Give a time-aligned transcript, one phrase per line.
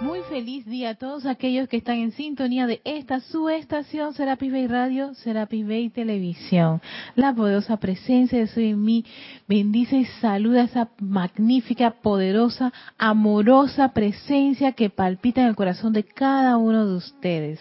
[0.00, 4.50] Muy feliz día a todos aquellos que están en sintonía de esta su estación Serapis
[4.50, 6.80] Bay Radio, Serapis Bay Televisión.
[7.16, 9.04] La poderosa presencia de Soy en mí
[9.46, 16.04] bendice y saluda a esa magnífica, poderosa, amorosa presencia que palpita en el corazón de
[16.04, 17.60] cada uno de ustedes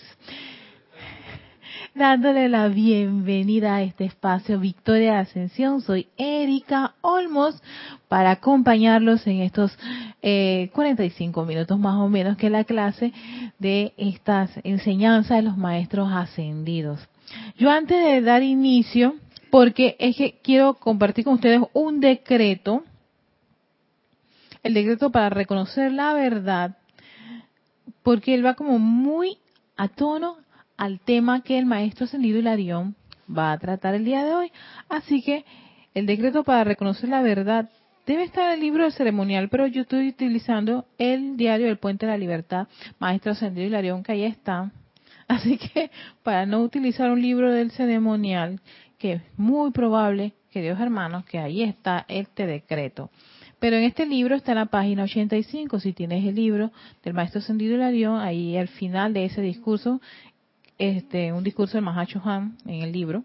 [1.95, 5.81] dándole la bienvenida a este espacio Victoria de Ascensión.
[5.81, 7.61] Soy Erika Olmos
[8.07, 9.77] para acompañarlos en estos
[10.21, 13.11] eh, 45 minutos más o menos que la clase
[13.57, 16.99] de estas enseñanzas de los maestros ascendidos.
[17.57, 19.15] Yo antes de dar inicio,
[19.49, 22.83] porque es que quiero compartir con ustedes un decreto,
[24.63, 26.77] el decreto para reconocer la verdad,
[28.03, 29.37] porque él va como muy
[29.75, 30.37] a tono
[30.79, 32.95] al tema que el maestro ascendido Hilarión
[33.29, 34.51] va a tratar el día de hoy.
[34.87, 35.43] Así que
[35.93, 37.69] el decreto para reconocer la verdad
[38.07, 42.05] debe estar en el libro del ceremonial, pero yo estoy utilizando el diario del Puente
[42.05, 44.71] de la Libertad, maestro ascendido Hilarión, que ahí está.
[45.27, 45.91] Así que
[46.23, 48.61] para no utilizar un libro del ceremonial,
[48.97, 53.11] que es muy probable, que Dios hermanos, que ahí está este decreto.
[53.59, 56.71] Pero en este libro está en la página 85, si tienes el libro
[57.03, 59.99] del maestro ascendido Hilarión, ahí al final de ese discurso
[60.79, 63.23] este, un discurso de Mahacho Han en el libro,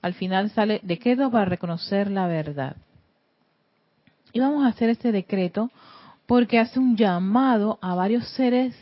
[0.00, 2.76] al final sale decreto para reconocer la verdad.
[4.32, 5.70] Y vamos a hacer este decreto
[6.26, 8.74] porque hace un llamado a varios seres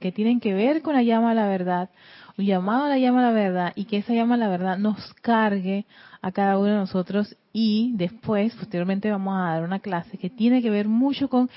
[0.00, 1.90] que tienen que ver con la llama a la verdad,
[2.38, 4.78] un llamado a la llama a la verdad y que esa llama a la verdad
[4.78, 5.86] nos cargue
[6.22, 10.62] a cada uno de nosotros y después, posteriormente vamos a dar una clase que tiene
[10.62, 11.50] que ver mucho con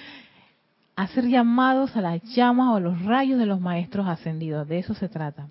[0.96, 4.68] hacer llamados a las llamas o los rayos de los maestros ascendidos.
[4.68, 5.48] De eso se trata.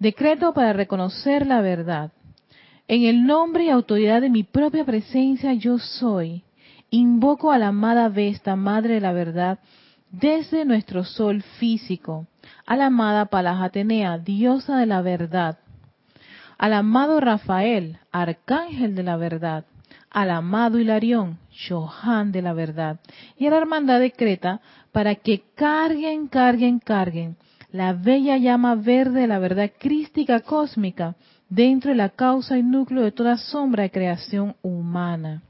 [0.00, 2.10] Decreto para reconocer la verdad.
[2.88, 6.42] En el nombre y autoridad de mi propia presencia yo soy.
[6.88, 9.58] Invoco a la amada Vesta, Madre de la Verdad,
[10.10, 12.26] desde nuestro sol físico,
[12.64, 15.58] a la amada Palas Atenea, diosa de la verdad,
[16.58, 19.66] al amado Rafael, arcángel de la verdad,
[20.10, 21.38] al amado Hilarión,
[21.68, 22.98] Johan de la verdad,
[23.36, 27.36] y a la hermandad de Creta, para que carguen, carguen, carguen
[27.72, 31.14] la bella llama verde de la verdad crística cósmica
[31.48, 35.42] dentro de la causa y núcleo de toda sombra de creación humana.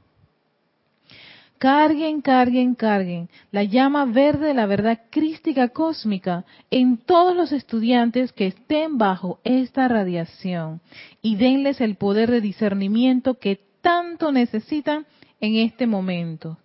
[1.57, 8.33] Carguen, carguen, carguen la llama verde de la verdad crística cósmica en todos los estudiantes
[8.33, 10.81] que estén bajo esta radiación
[11.21, 15.05] y denles el poder de discernimiento que tanto necesitan
[15.39, 16.57] en este momento.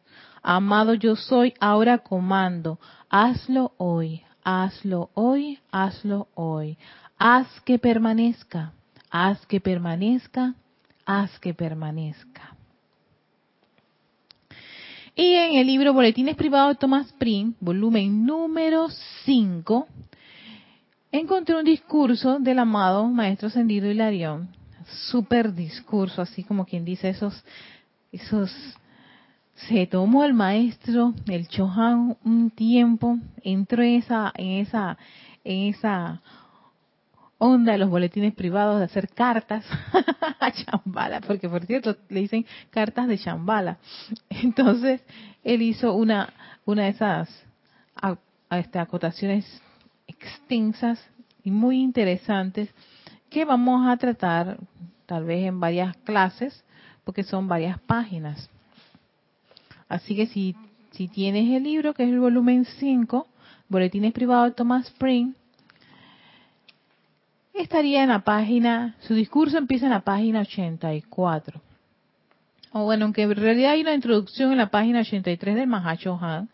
[0.43, 2.79] Amado yo soy, ahora comando,
[3.11, 6.79] hazlo hoy, hazlo hoy, hazlo hoy.
[7.19, 8.73] Haz que permanezca,
[9.11, 10.55] haz que permanezca,
[11.05, 12.55] haz que permanezca.
[15.17, 18.89] Y en el libro Boletines Privados de Thomas Prim, volumen número
[19.25, 19.89] 5,
[21.11, 24.49] encontré un discurso del amado Maestro Ascendido Hilarión.
[25.11, 27.43] Súper discurso, así como quien dice esos,
[28.13, 28.55] esos
[29.57, 34.99] se tomó el maestro, el Chohan, un tiempo, entró en esa, en esa,
[35.45, 36.21] en esa
[37.39, 39.65] onda de los boletines privados de hacer cartas
[40.41, 43.79] a Chambala, porque por cierto le dicen cartas de Chambala.
[44.29, 45.03] Entonces
[45.43, 46.33] él hizo una,
[46.65, 47.29] una de esas
[48.51, 49.63] este, acotaciones
[50.07, 51.03] extensas
[51.43, 52.69] y muy interesantes
[53.31, 54.59] que vamos a tratar
[55.07, 56.65] tal vez en varias clases,
[57.05, 58.51] porque son varias páginas.
[59.89, 60.55] Así que si,
[61.09, 63.27] tienes el libro, que es el volumen 5,
[63.69, 65.35] Boletines Privados de Thomas Spring,
[67.55, 71.61] estaría en la página, su discurso empieza en la página 84.
[72.73, 76.49] O bueno, aunque en realidad hay una introducción en la página 83 del Mahacho Han,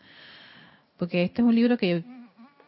[0.97, 2.03] porque este es un libro que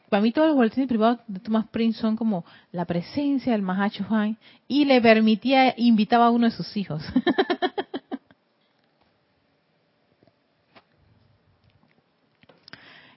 [0.10, 4.06] para mí todos los boletines privados de Thomas Prince son como la presencia del Mahacho
[4.10, 4.38] Han
[4.68, 7.04] y le permitía, invitaba a uno de sus hijos.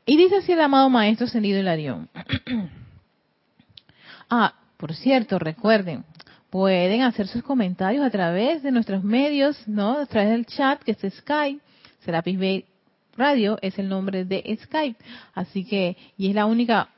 [0.08, 2.08] Y dice así el amado Maestro Ascendido Hilarión.
[4.30, 6.02] ah, por cierto, recuerden,
[6.48, 9.98] pueden hacer sus comentarios a través de nuestros medios, ¿no?
[9.98, 11.60] A través del chat, que es Skype.
[12.06, 12.64] Serapis Bay
[13.18, 14.98] Radio es el nombre de Skype.
[15.34, 16.88] Así que, y es la única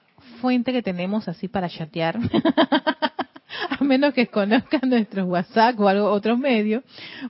[0.40, 2.16] fuente que tenemos así para chatear.
[3.70, 6.82] a menos que conozcan nuestros WhatsApp o algo, otros medios,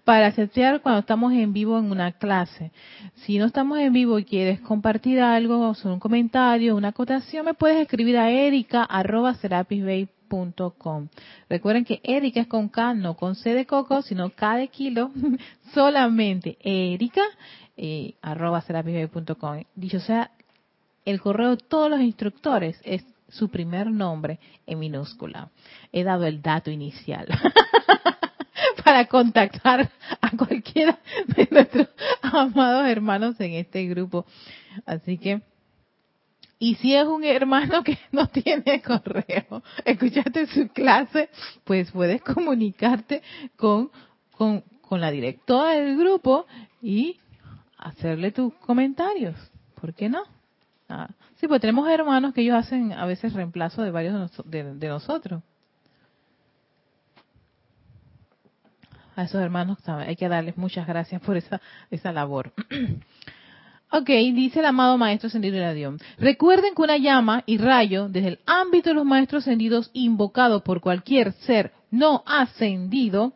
[0.05, 2.71] para chatear cuando estamos en vivo en una clase.
[3.17, 7.81] Si no estamos en vivo y quieres compartir algo, un comentario, una acotación, me puedes
[7.81, 11.09] escribir a erica.serapisbay.com.
[11.49, 15.11] Recuerden que Erika es con K, no con C de coco, sino K de kilo,
[15.75, 17.23] solamente Erika,
[17.77, 18.15] eh,
[19.75, 20.31] Dicho sea
[21.05, 25.51] el correo de todos los instructores es su primer nombre en minúscula.
[25.93, 27.27] He dado el dato inicial
[28.85, 29.91] para contactar
[30.21, 31.89] a cualquiera de nuestros
[32.23, 34.27] amados hermanos en este grupo.
[34.87, 35.43] Así que,
[36.59, 41.31] y si es un hermano que no tiene correo, escuchaste su clase,
[41.65, 43.23] pues puedes comunicarte
[43.57, 43.91] con,
[44.33, 46.47] con, con la directora del grupo
[46.83, 47.19] y
[47.79, 49.37] hacerle tus comentarios.
[49.81, 50.23] ¿Por qué no?
[50.93, 55.41] Ah, sí, pues tenemos hermanos que ellos hacen a veces reemplazo de varios de, nosotros.
[59.15, 61.61] A esos hermanos hay que darles muchas gracias por esa,
[61.93, 62.53] esa labor.
[63.93, 66.03] ok, dice el amado Maestro Ascendido de Dios.
[66.19, 70.81] Recuerden que una llama y rayo desde el ámbito de los Maestros Ascendidos invocado por
[70.81, 73.35] cualquier ser no ascendido,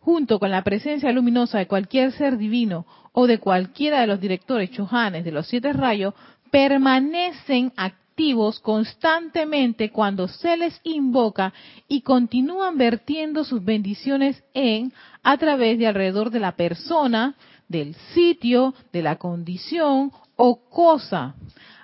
[0.00, 4.70] junto con la presencia luminosa de cualquier ser divino o de cualquiera de los directores
[4.70, 6.14] chojanes de los siete rayos,
[6.56, 11.52] permanecen activos constantemente cuando se les invoca
[11.86, 14.90] y continúan vertiendo sus bendiciones en,
[15.22, 17.34] a través de alrededor de la persona,
[17.68, 21.34] del sitio, de la condición o cosa,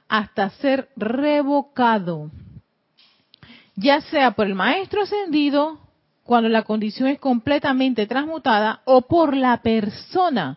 [0.08, 2.30] hasta ser revocado,
[3.76, 5.80] ya sea por el maestro ascendido,
[6.22, 10.56] cuando la condición es completamente transmutada, o por la persona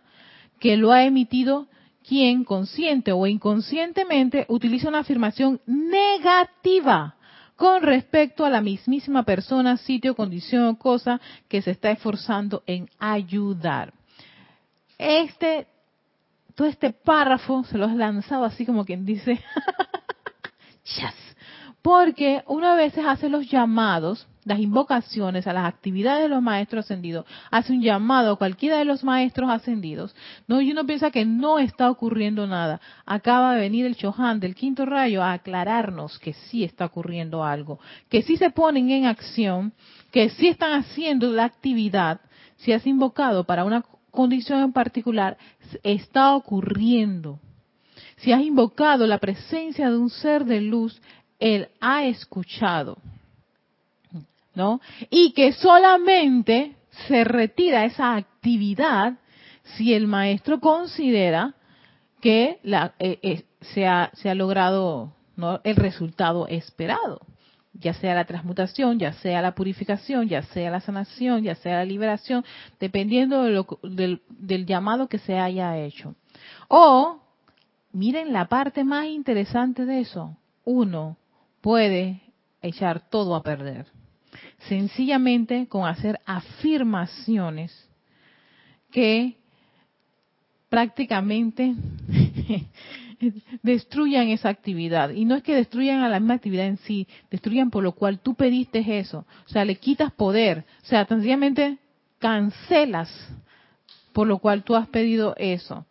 [0.62, 1.68] que lo ha emitido
[2.08, 7.16] quien consciente o inconscientemente utiliza una afirmación negativa
[7.56, 12.90] con respecto a la mismísima persona, sitio, condición o cosa que se está esforzando en
[13.00, 13.94] ayudar.
[14.98, 15.68] Este,
[16.54, 19.40] todo este párrafo se lo has lanzado así como quien dice,
[20.84, 21.36] yes,
[21.82, 27.26] porque una vez hace los llamados las invocaciones a las actividades de los maestros ascendidos,
[27.52, 30.16] hace un llamado a cualquiera de los maestros ascendidos,
[30.48, 32.80] no, y uno piensa que no está ocurriendo nada.
[33.06, 37.80] Acaba de venir el Chohan del quinto rayo a aclararnos que sí está ocurriendo algo,
[38.08, 39.74] que sí se ponen en acción,
[40.12, 42.22] que sí están haciendo la actividad,
[42.58, 45.38] si has invocado para una condición en particular,
[45.84, 47.40] está ocurriendo.
[48.18, 51.02] Si has invocado la presencia de un ser de luz,
[51.40, 52.98] él ha escuchado.
[54.56, 54.82] ¿No?
[55.10, 56.76] Y que solamente
[57.08, 59.14] se retira esa actividad
[59.76, 61.56] si el maestro considera
[62.22, 65.60] que la, eh, eh, se, ha, se, ha, logrado ¿no?
[65.64, 67.20] el resultado esperado,
[67.74, 71.86] ya sea la transmutación, ya sea la purificación, ya sea la sanación, ya sea la
[71.86, 72.46] liberación,
[72.80, 73.44] dependiendo
[73.84, 76.16] del, del llamado que se haya hecho.
[76.68, 77.20] O,
[77.92, 81.18] miren la parte más interesante de eso, uno
[81.62, 82.22] puede
[82.62, 83.95] echar todo a perder
[84.60, 87.72] sencillamente con hacer afirmaciones
[88.92, 89.36] que
[90.70, 91.76] prácticamente
[93.64, 95.12] destruyan esa actividad.
[95.12, 98.20] Y no es que destruyan a la misma actividad en sí, destruyan por lo cual
[98.20, 99.26] tú pediste eso.
[99.46, 100.66] O sea, le quitas poder.
[100.84, 101.78] O sea, sencillamente
[102.20, 103.10] cancelas
[104.14, 105.86] por lo cual tú has pedido eso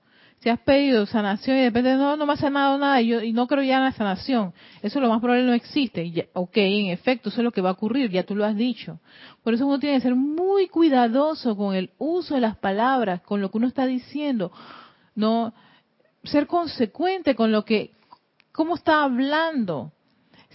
[0.45, 3.23] si has pedido sanación y de repente no, no me ha sanado nada y, yo,
[3.23, 4.53] y no creo ya en la sanación,
[4.83, 6.05] eso lo más probable no existe.
[6.05, 8.55] Y ok, en efecto, eso es lo que va a ocurrir, ya tú lo has
[8.55, 9.01] dicho.
[9.43, 13.41] Por eso uno tiene que ser muy cuidadoso con el uso de las palabras, con
[13.41, 14.53] lo que uno está diciendo.
[15.15, 15.55] No
[16.25, 17.93] ser consecuente con lo que,
[18.53, 19.93] cómo está hablando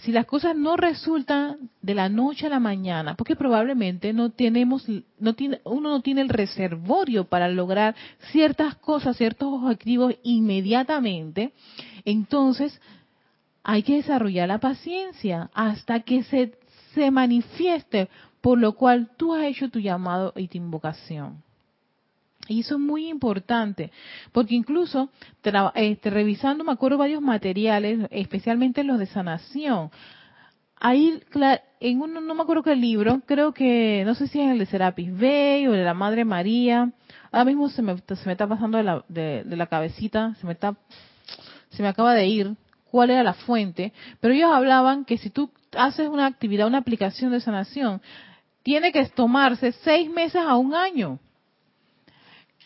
[0.02, 4.86] si las cosas no resultan de la noche a la mañana, porque probablemente no tenemos,
[5.18, 7.94] no tiene, uno no tiene el reservorio para lograr
[8.30, 11.52] ciertas cosas, ciertos objetivos inmediatamente,
[12.04, 12.80] entonces
[13.62, 16.58] hay que desarrollar la paciencia hasta que se,
[16.94, 18.08] se manifieste,
[18.40, 21.42] por lo cual tú has hecho tu llamado y tu invocación.
[22.50, 23.92] Y eso es muy importante,
[24.32, 25.08] porque incluso
[25.76, 29.92] este, revisando, me acuerdo varios materiales, especialmente los de sanación.
[30.74, 31.22] Ahí,
[31.78, 34.66] en uno, no me acuerdo qué libro, creo que, no sé si es el de
[34.66, 36.90] Serapis Bey o de la Madre María.
[37.30, 40.54] Ahora mismo se me, se me está pasando de la, de, la cabecita, se me
[40.54, 40.74] está,
[41.68, 42.56] se me acaba de ir
[42.90, 47.30] cuál era la fuente, pero ellos hablaban que si tú haces una actividad, una aplicación
[47.30, 48.02] de sanación,
[48.64, 51.20] tiene que tomarse seis meses a un año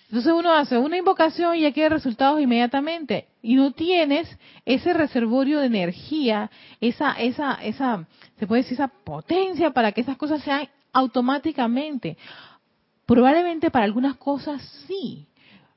[0.08, 3.28] entonces uno hace una invocación y ya quiere resultados inmediatamente.
[3.42, 4.28] Y no tienes
[4.64, 8.06] ese reservorio de energía, esa, esa, esa,
[8.38, 12.16] se puede decir esa potencia para que esas cosas sean automáticamente.
[13.06, 15.26] Probablemente para algunas cosas sí,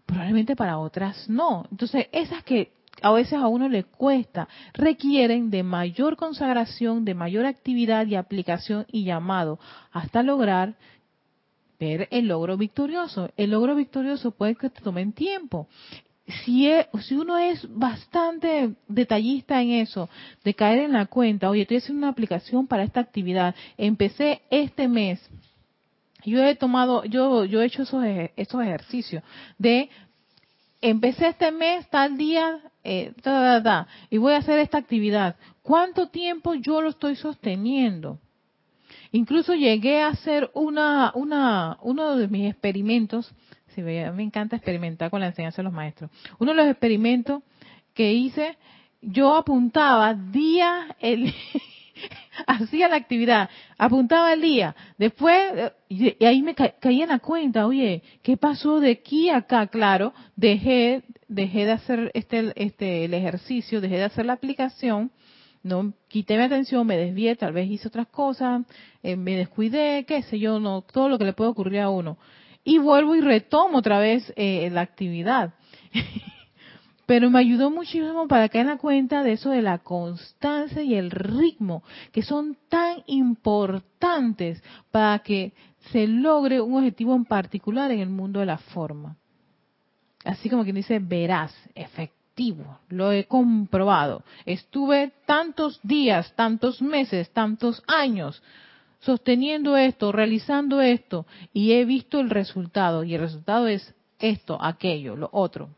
[0.05, 1.65] probablemente para otras no.
[1.71, 7.45] Entonces esas que a veces a uno le cuesta, requieren de mayor consagración, de mayor
[7.45, 9.59] actividad y aplicación y llamado,
[9.91, 10.75] hasta lograr
[11.79, 13.29] ver el logro victorioso.
[13.37, 15.67] El logro victorioso puede que te tomen tiempo.
[16.43, 16.69] si,
[17.01, 20.09] si uno es bastante detallista en eso,
[20.43, 24.87] de caer en la cuenta, oye, estoy haciendo una aplicación para esta actividad, empecé este
[24.87, 25.21] mes,
[26.25, 28.03] yo he tomado, yo, yo he hecho esos,
[28.35, 29.23] esos ejercicios
[29.57, 29.89] de
[30.81, 33.13] empecé este mes, tal día, eh,
[34.09, 35.37] y voy a hacer esta actividad.
[35.61, 38.19] ¿Cuánto tiempo yo lo estoy sosteniendo?
[39.11, 43.33] Incluso llegué a hacer una, una, uno de mis experimentos,
[43.73, 46.09] si me, encanta experimentar con la enseñanza de los maestros.
[46.39, 47.43] Uno de los experimentos
[47.93, 48.57] que hice,
[49.01, 51.33] yo apuntaba día, el,
[52.47, 58.03] hacía la actividad, apuntaba el día, después, y, ahí me caía en la cuenta, oye,
[58.23, 59.67] ¿qué pasó de aquí a acá?
[59.67, 65.11] Claro, dejé, dejé de hacer este, este, el ejercicio, dejé de hacer la aplicación,
[65.67, 68.63] no quité mi atención, me desvié, tal vez hice otras cosas,
[69.03, 72.17] eh, me descuidé, qué sé yo, no, todo lo que le puede ocurrir a uno.
[72.63, 75.53] Y vuelvo y retomo otra vez eh, la actividad.
[77.07, 80.93] pero me ayudó muchísimo para caer en la cuenta de eso de la constancia y
[80.93, 81.81] el ritmo,
[82.11, 85.53] que son tan importantes para que
[85.91, 89.15] se logre un objetivo en particular en el mundo de la forma.
[90.25, 91.55] Así como quien dice, verás,
[92.89, 94.23] lo he comprobado.
[94.45, 98.41] Estuve tantos días, tantos meses, tantos años
[98.99, 105.15] sosteniendo esto, realizando esto, y he visto el resultado, y el resultado es esto, aquello,
[105.15, 105.69] lo otro.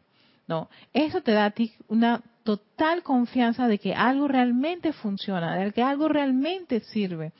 [0.47, 5.71] No, eso te da a ti una total confianza de que algo realmente funciona, de
[5.71, 7.33] que algo realmente sirve.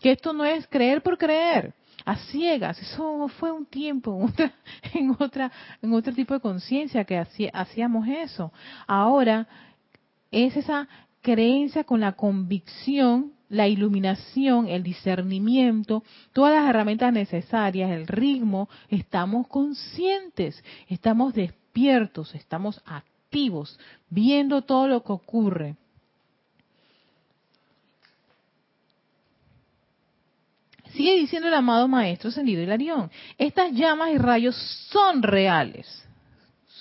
[0.00, 1.74] Que esto no es creer por creer,
[2.06, 2.80] a ciegas.
[2.80, 4.26] Eso fue un tiempo,
[4.94, 7.18] en otra, en otro tipo de conciencia que
[7.52, 8.50] hacíamos eso.
[8.86, 9.46] Ahora
[10.30, 10.88] es esa
[11.20, 19.46] creencia con la convicción, la iluminación, el discernimiento, todas las herramientas necesarias, el ritmo, estamos
[19.48, 21.66] conscientes, estamos despiertos
[22.34, 25.76] estamos activos, viendo todo lo que ocurre.
[30.96, 34.56] Sigue diciendo el amado Maestro Ascendido Hilarión, estas llamas y rayos
[34.90, 35.86] son reales,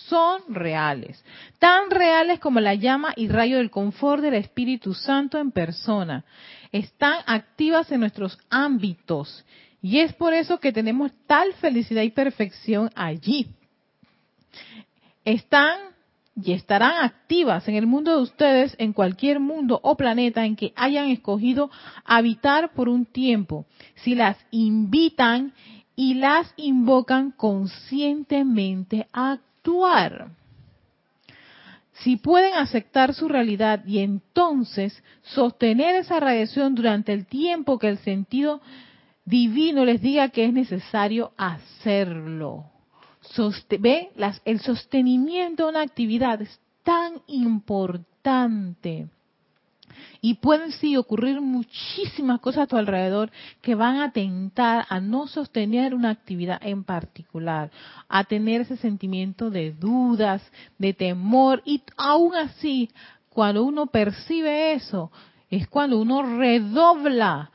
[0.07, 1.23] son reales,
[1.59, 6.23] tan reales como la llama y rayo del confort del Espíritu Santo en persona.
[6.71, 9.45] Están activas en nuestros ámbitos
[9.81, 13.47] y es por eso que tenemos tal felicidad y perfección allí
[15.25, 15.79] están
[16.35, 20.73] y estarán activas en el mundo de ustedes, en cualquier mundo o planeta en que
[20.75, 21.71] hayan escogido
[22.03, 23.65] habitar por un tiempo,
[23.95, 25.53] si las invitan
[25.95, 30.29] y las invocan conscientemente a actuar.
[31.93, 37.99] Si pueden aceptar su realidad y entonces sostener esa radiación durante el tiempo que el
[37.99, 38.59] sentido
[39.23, 42.74] divino les diga que es necesario hacerlo
[43.79, 44.11] ve,
[44.45, 49.07] el sostenimiento de una actividad es tan importante.
[50.21, 55.27] Y pueden sí ocurrir muchísimas cosas a tu alrededor que van a tentar a no
[55.27, 57.71] sostener una actividad en particular,
[58.09, 60.41] a tener ese sentimiento de dudas,
[60.77, 61.61] de temor.
[61.65, 62.89] Y aún así,
[63.29, 65.11] cuando uno percibe eso,
[65.49, 67.51] es cuando uno redobla,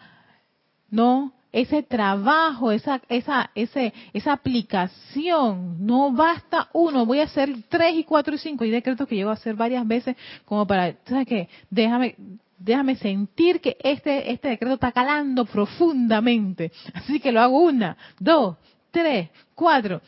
[0.90, 1.32] ¿no?
[1.52, 5.85] Ese trabajo, esa, esa, ese, esa aplicación.
[5.85, 8.64] No basta uno, voy a hacer tres y cuatro y cinco.
[8.64, 11.49] Y decretos que llevo a hacer varias veces como para, ¿sabes qué?
[11.71, 12.16] Déjame,
[12.59, 16.73] déjame sentir que este, este decreto está calando profundamente.
[16.95, 18.57] Así que lo hago una, dos,
[18.90, 20.00] tres, cuatro.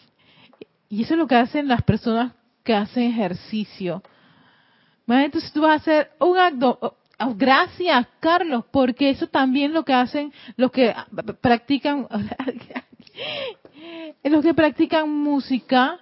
[0.88, 2.32] Y eso es lo que hacen las personas
[2.62, 4.02] que hacen ejercicio.
[5.20, 6.96] Entonces tú vas a hacer un acto,
[7.36, 10.94] gracias, Carlos, porque eso también lo que hacen los que
[11.40, 12.06] practican,
[14.24, 15.98] los que practican música,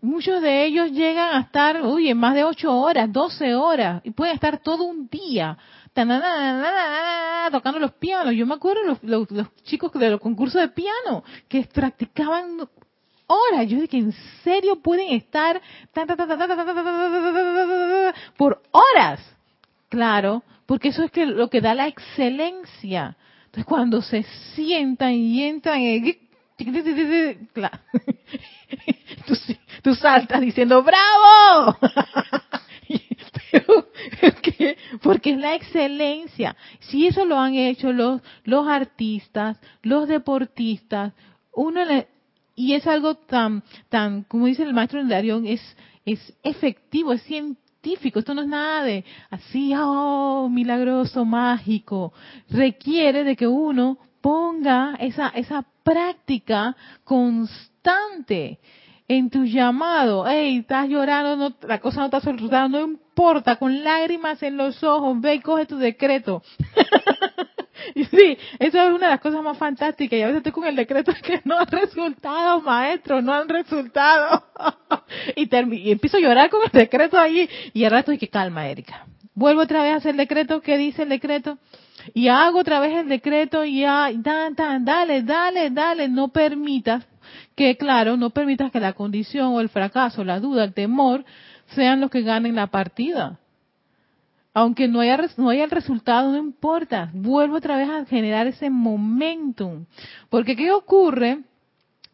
[0.00, 4.10] muchos de ellos llegan a estar, uy, en más de ocho horas, doce horas, y
[4.10, 5.56] pueden estar todo un día
[7.50, 8.34] tocando los pianos.
[8.34, 12.68] Yo me acuerdo los, los, chicos de los concursos de piano que practicaban
[13.26, 13.66] horas.
[13.68, 14.12] Yo dije, ¿en
[14.42, 15.60] serio pueden estar
[18.36, 19.20] por horas?
[19.90, 23.16] Claro, porque eso es que lo que da la excelencia.
[23.46, 24.22] Entonces cuando se
[24.54, 25.80] sientan y entran,
[27.52, 27.80] claro,
[29.82, 31.76] tú, saltas diciendo ¡Bravo!
[35.02, 36.54] porque es la excelencia.
[36.78, 41.14] Si eso lo han hecho los, los artistas, los deportistas,
[41.52, 41.80] uno
[42.54, 45.60] y es algo tan, tan, como dice el maestro Darión, es,
[46.04, 52.12] es efectivo, es científico esto no es nada de así, oh, milagroso, mágico.
[52.48, 58.58] Requiere de que uno ponga esa, esa práctica constante.
[59.08, 60.24] en tu llamado.
[60.24, 64.84] Hey, estás llorando, no, la cosa no está resultando, no importa, con lágrimas en los
[64.84, 66.42] ojos, ve y coge tu decreto.
[67.94, 70.18] y sí, eso es una de las cosas más fantásticas.
[70.18, 74.44] Y a veces estoy con el decreto que no han resultado, maestro, no han resultado.
[75.36, 77.48] y, y empiezo a llorar con el decreto ahí.
[77.72, 79.06] Y al rato que calma, Erika.
[79.34, 80.60] Vuelvo otra vez a hacer el decreto.
[80.60, 81.58] ¿Qué dice el decreto?
[82.14, 87.04] Y hago otra vez el decreto y ya, dan, dan, dale, dale, dale, no permitas
[87.54, 91.24] que claro, no permitas que la condición o el fracaso, la duda, el temor
[91.74, 93.38] sean los que ganen la partida.
[94.52, 97.10] Aunque no haya, no haya el resultado, no importa.
[97.12, 99.86] Vuelvo otra vez a generar ese momentum.
[100.28, 101.40] Porque ¿qué ocurre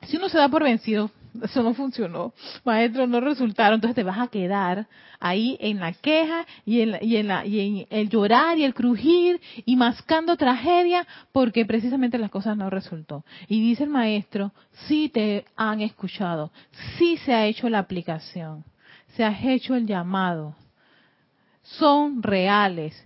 [0.03, 1.11] si uno se da por vencido?
[1.43, 2.33] eso no funcionó,
[2.65, 4.87] maestro, no resultaron, entonces te vas a quedar
[5.21, 8.75] ahí en la queja y en, y en, la, y en el llorar y el
[8.75, 13.25] crujir y mascando tragedia porque precisamente las cosas no resultó.
[13.49, 14.53] Y dice el maestro,
[14.87, 16.53] sí te han escuchado,
[16.99, 18.65] sí se ha hecho la aplicación,
[19.17, 20.55] se ha hecho el llamado,
[21.79, 23.01] son reales,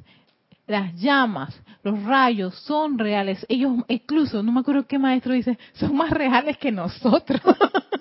[0.67, 3.45] las llamas, los rayos son reales.
[3.49, 7.41] Ellos, incluso, no me acuerdo qué maestro dice, son más reales que nosotros.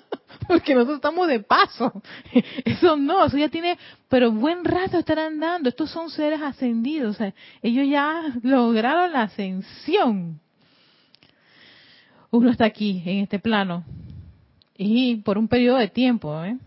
[0.50, 2.02] porque nosotros estamos de paso.
[2.64, 5.68] Eso no, eso ya tiene, pero buen rato estarán dando.
[5.68, 10.40] Estos son seres ascendidos, o sea, ellos ya lograron la ascensión.
[12.32, 13.84] Uno está aquí, en este plano,
[14.76, 16.58] y por un periodo de tiempo, ¿eh?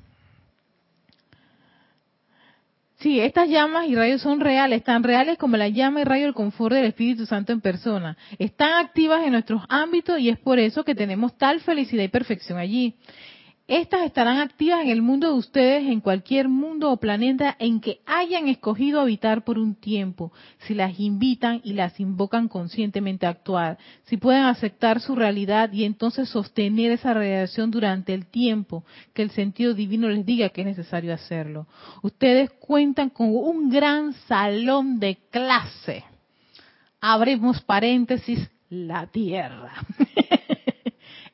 [3.04, 6.34] Sí, estas llamas y rayos son reales, tan reales como la llama y rayo del
[6.34, 8.16] confort del Espíritu Santo en persona.
[8.40, 12.58] Están activas en nuestros ámbitos y es por eso que tenemos tal felicidad y perfección
[12.58, 12.96] allí.
[13.76, 18.02] Estas estarán activas en el mundo de ustedes, en cualquier mundo o planeta en que
[18.06, 23.80] hayan escogido habitar por un tiempo, si las invitan y las invocan conscientemente a actuar,
[24.04, 29.32] si pueden aceptar su realidad y entonces sostener esa radiación durante el tiempo que el
[29.32, 31.66] sentido divino les diga que es necesario hacerlo.
[32.04, 36.04] Ustedes cuentan con un gran salón de clase.
[37.02, 39.74] Abrimos paréntesis, la tierra.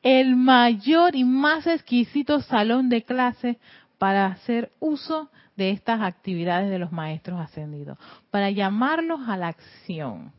[0.02, 3.58] el mayor y más exquisito salón de clase
[3.98, 7.98] para hacer uso de estas actividades de los maestros ascendidos,
[8.30, 10.32] para llamarlos a la acción,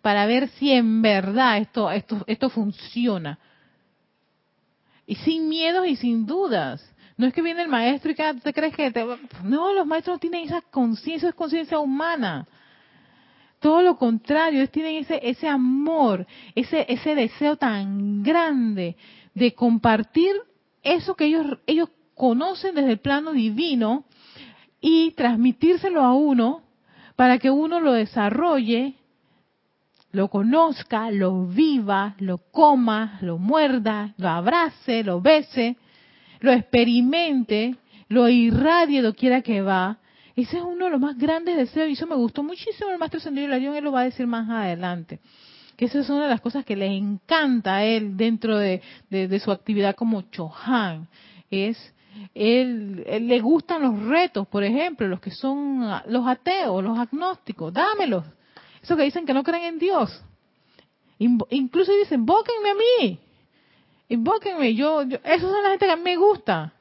[0.00, 3.38] para ver si en verdad esto, esto, esto funciona.
[5.06, 6.88] Y sin miedos y sin dudas.
[7.18, 9.04] No es que viene el maestro y que te crees que te...
[9.44, 12.46] no, los maestros no tienen esa conciencia, es conciencia humana.
[13.62, 18.96] Todo lo contrario, ellos tienen ese, ese amor, ese, ese deseo tan grande
[19.34, 20.32] de compartir
[20.82, 24.04] eso que ellos, ellos conocen desde el plano divino
[24.80, 26.62] y transmitírselo a uno
[27.14, 28.94] para que uno lo desarrolle,
[30.10, 35.76] lo conozca, lo viva, lo coma, lo muerda, lo abrace, lo bese,
[36.40, 37.76] lo experimente,
[38.08, 39.98] lo irradie quiera que va
[40.36, 43.20] ese es uno de los más grandes deseos y eso me gustó muchísimo el maestro
[43.20, 45.20] Sendido Larión, él lo va a decir más adelante.
[45.76, 48.80] Que esa es una de las cosas que le encanta a él dentro de,
[49.42, 51.08] su actividad como Chohan.
[51.50, 51.94] Es,
[52.34, 57.72] él, él, le gustan los retos, por ejemplo, los que son los ateos, los agnósticos,
[57.72, 58.24] dámelos.
[58.82, 60.22] Esos que dicen que no creen en Dios.
[61.18, 63.18] incluso dicen, invóquenme a mí.
[64.08, 64.74] Invóquenme.
[64.74, 66.72] Yo, yo, son la gente que a mí me gusta.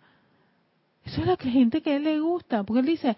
[1.05, 3.17] Eso es la gente que a él le gusta, porque él dice,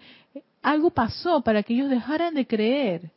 [0.64, 3.10] algo pasó para que ellos dejaran de creer.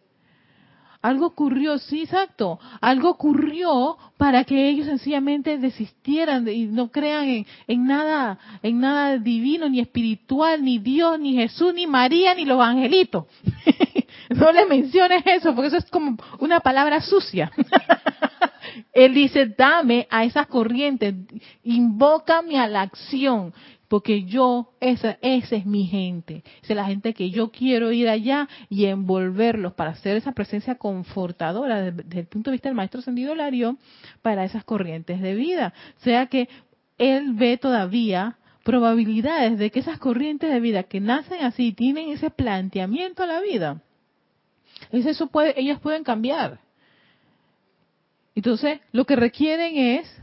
[1.01, 2.60] Algo ocurrió, sí, exacto.
[2.81, 9.69] Algo ocurrió para que ellos sencillamente desistieran y no crean en, nada, en nada divino,
[9.69, 13.25] ni espiritual, ni Dios, ni Jesús, ni María, ni los angelitos.
[14.29, 17.49] no le menciones eso, porque eso es como una palabra sucia.
[18.93, 21.15] Él dice, dame a esas corrientes,
[21.63, 23.53] invócame a la acción
[23.88, 28.10] porque yo, esa, esa es mi gente, esa es la gente que yo quiero ir
[28.10, 33.02] allá y envolverlos para hacer esa presencia confortadora desde, el punto de vista del maestro
[33.02, 33.78] Sendido Lario
[34.21, 35.73] para esas corrientes de vida.
[36.00, 36.50] O sea que
[36.97, 42.30] él ve todavía probabilidades de que esas corrientes de vida que nacen así tienen ese
[42.30, 43.82] planteamiento a la vida.
[44.91, 46.60] eso puede, ellas pueden cambiar.
[48.36, 50.21] Entonces, lo que requieren es,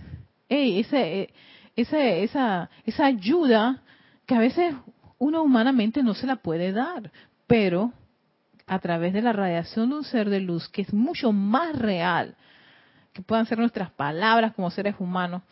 [0.48, 1.30] hey, ese,
[1.76, 3.82] esa, esa, esa ayuda
[4.26, 4.74] que a veces
[5.18, 7.10] uno humanamente no se la puede dar,
[7.46, 7.92] pero
[8.66, 12.34] a través de la radiación de un ser de luz que es mucho más real,
[13.12, 15.42] que puedan ser nuestras palabras como seres humanos,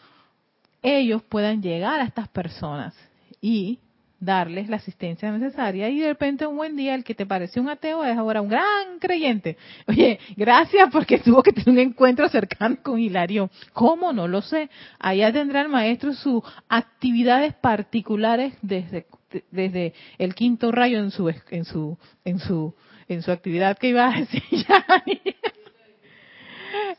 [0.82, 2.94] ellos puedan llegar a estas personas
[3.40, 3.78] y
[4.22, 7.68] darles la asistencia necesaria y de repente un buen día el que te pareció un
[7.68, 9.56] ateo es ahora un gran creyente.
[9.88, 13.50] Oye, gracias porque tuvo que tener un encuentro cercano con Hilario.
[13.72, 14.12] ¿Cómo?
[14.12, 14.70] No lo sé.
[15.00, 19.06] Allá tendrá el maestro sus actividades particulares desde,
[19.50, 22.74] desde el quinto rayo en su, en su, en su,
[23.08, 24.84] en su actividad que iba a decir ya.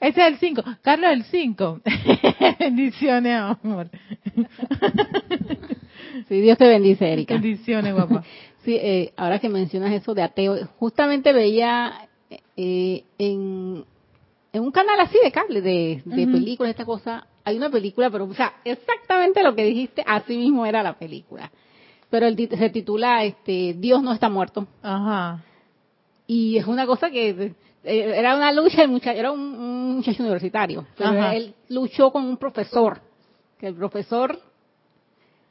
[0.02, 0.64] Ese es el 5.
[0.82, 1.82] Carlos, el 5.
[2.60, 3.90] Bendiciones, amor.
[6.28, 7.34] Sí, Dios te bendice, Erika.
[7.36, 8.24] Bendiciones, guapa.
[8.64, 12.08] Sí, eh, ahora que mencionas eso de ateo, justamente veía
[12.56, 13.84] eh, en,
[14.54, 18.24] en un canal así de cable, de, de películas, esta cosa, hay una película, pero,
[18.24, 21.52] o sea, exactamente lo que dijiste, así mismo era la película.
[22.10, 24.66] Pero el, se titula este, Dios no está muerto.
[24.82, 25.44] Ajá.
[26.26, 27.30] Y es una cosa que
[27.84, 33.02] eh, era una lucha, muchacho, era un, muchacho universitario, pero él luchó con un profesor,
[33.60, 34.40] que el profesor,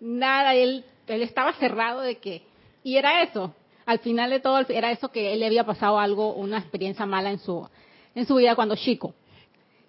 [0.02, 2.42] nada, él, él estaba cerrado de que,
[2.82, 3.54] y era eso,
[3.86, 7.30] al final de todo, era eso que él le había pasado algo, una experiencia mala
[7.30, 7.66] en su,
[8.14, 9.14] en su vida cuando chico.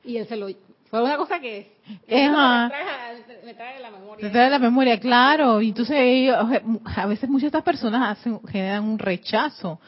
[0.03, 0.47] Y él se lo,
[0.89, 1.73] fue una cosa que,
[2.07, 4.25] me, trae, la memoria.
[4.25, 5.61] Me trae la memoria, claro.
[5.61, 6.29] Y entonces
[6.85, 9.79] a veces muchas de estas personas hacen, generan un rechazo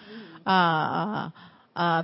[0.43, 1.54] a, a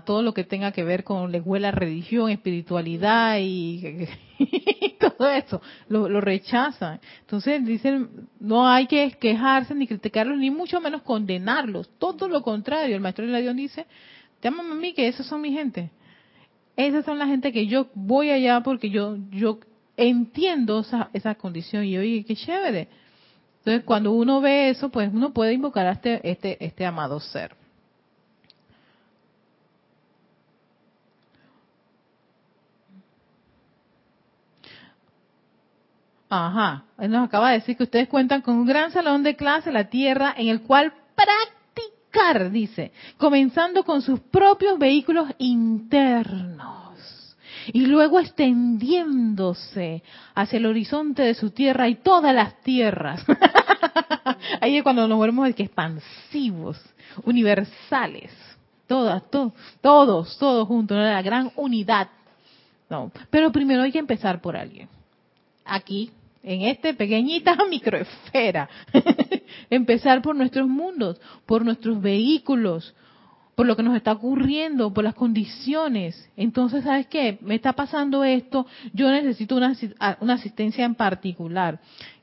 [0.06, 4.08] todo lo que tenga que ver con la religión, espiritualidad y,
[5.00, 7.00] todo eso, lo, lo, rechazan.
[7.22, 12.96] Entonces dicen, no hay que quejarse ni criticarlos, ni mucho menos condenarlos, todo lo contrario.
[12.96, 13.86] El maestro de la Dios dice,
[14.42, 15.90] llámame a mí que esos son mi gente.
[16.76, 19.60] Esas son la gente que yo voy allá porque yo yo
[19.96, 22.90] entiendo esa, esa condición y oye, qué chévere.
[23.60, 27.61] Entonces cuando uno ve eso, pues uno puede invocar a este, este, este amado ser.
[36.34, 39.70] Ajá, él nos acaba de decir que ustedes cuentan con un gran salón de clase
[39.70, 47.36] la Tierra en el cual practicar, dice, comenzando con sus propios vehículos internos
[47.74, 53.26] y luego extendiéndose hacia el horizonte de su tierra y todas las tierras.
[54.62, 56.82] Ahí es cuando nos volvemos de que expansivos,
[57.26, 58.32] universales,
[58.88, 59.22] todas,
[59.82, 62.08] todos, todos juntos, la gran unidad.
[62.90, 64.88] No, pero primero hay que empezar por alguien.
[65.66, 66.10] Aquí
[66.44, 68.70] en esta pequeñita microesfera.
[69.70, 72.94] Empezar por nuestros mundos, por nuestros vehículos,
[73.56, 76.30] por lo que nos está ocurriendo, por las condiciones.
[76.36, 77.38] Entonces, ¿sabes qué?
[77.42, 79.76] Me está pasando esto, yo necesito una,
[80.20, 81.80] una asistencia en particular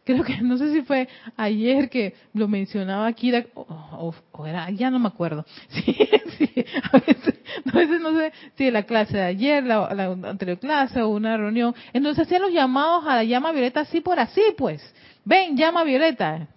[0.09, 4.15] creo que no sé si fue ayer que lo mencionaba aquí o,
[4.47, 5.45] era, ya no me acuerdo.
[6.39, 6.51] sí,
[6.93, 11.37] a veces, no sé si la clase de ayer, la, la, anterior clase o una
[11.37, 14.83] reunión, entonces hacían los llamados a la llama violeta así por así, pues.
[15.25, 16.49] Ven, llama violeta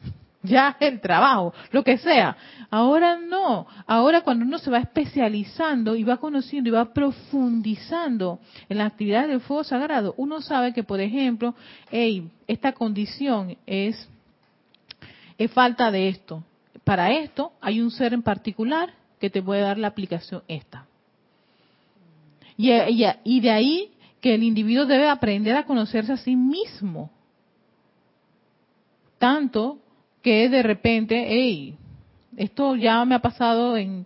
[0.43, 2.35] ya el trabajo, lo que sea.
[2.69, 8.39] Ahora no, ahora cuando uno se va especializando y va conociendo y va profundizando
[8.69, 11.53] en la actividad del fuego sagrado, uno sabe que, por ejemplo,
[11.91, 14.07] hey, esta condición es,
[15.37, 16.43] es falta de esto.
[16.83, 20.87] Para esto hay un ser en particular que te puede dar la aplicación esta.
[22.57, 27.09] Y, y, y de ahí que el individuo debe aprender a conocerse a sí mismo.
[29.17, 29.79] Tanto
[30.21, 31.77] que de repente, hey,
[32.35, 34.05] esto ya me ha pasado en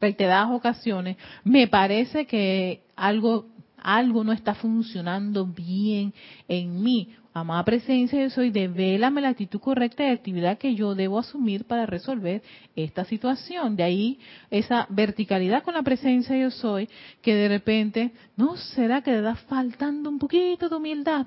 [0.00, 3.46] reiteradas ocasiones, me parece que algo
[3.84, 6.14] algo no está funcionando bien
[6.48, 7.14] en mí.
[7.36, 11.84] Amada presencia, yo soy, devélame la actitud correcta de actividad que yo debo asumir para
[11.84, 12.42] resolver
[12.76, 13.74] esta situación.
[13.74, 14.20] De ahí
[14.52, 16.88] esa verticalidad con la presencia yo soy,
[17.22, 21.26] que de repente, ¿no será que le da faltando un poquito de humildad?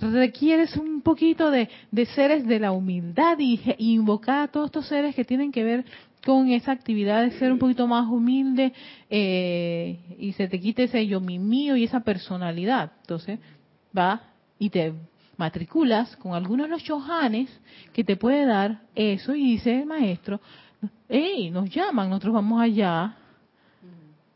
[0.00, 1.68] requieres un poquito de,
[2.14, 5.84] seres de la humildad y, invocar a todos estos seres que tienen que ver
[6.24, 8.72] con esa actividad de ser un poquito más humilde
[9.10, 12.92] eh, y se te quite ese yo mi mío y esa personalidad.
[13.00, 13.40] Entonces,
[13.96, 14.22] va
[14.60, 14.92] y te
[15.38, 17.48] matriculas con algunos de los chohanes
[17.92, 20.40] que te puede dar eso y dice el maestro,
[21.08, 23.16] hey, nos llaman, nosotros vamos allá.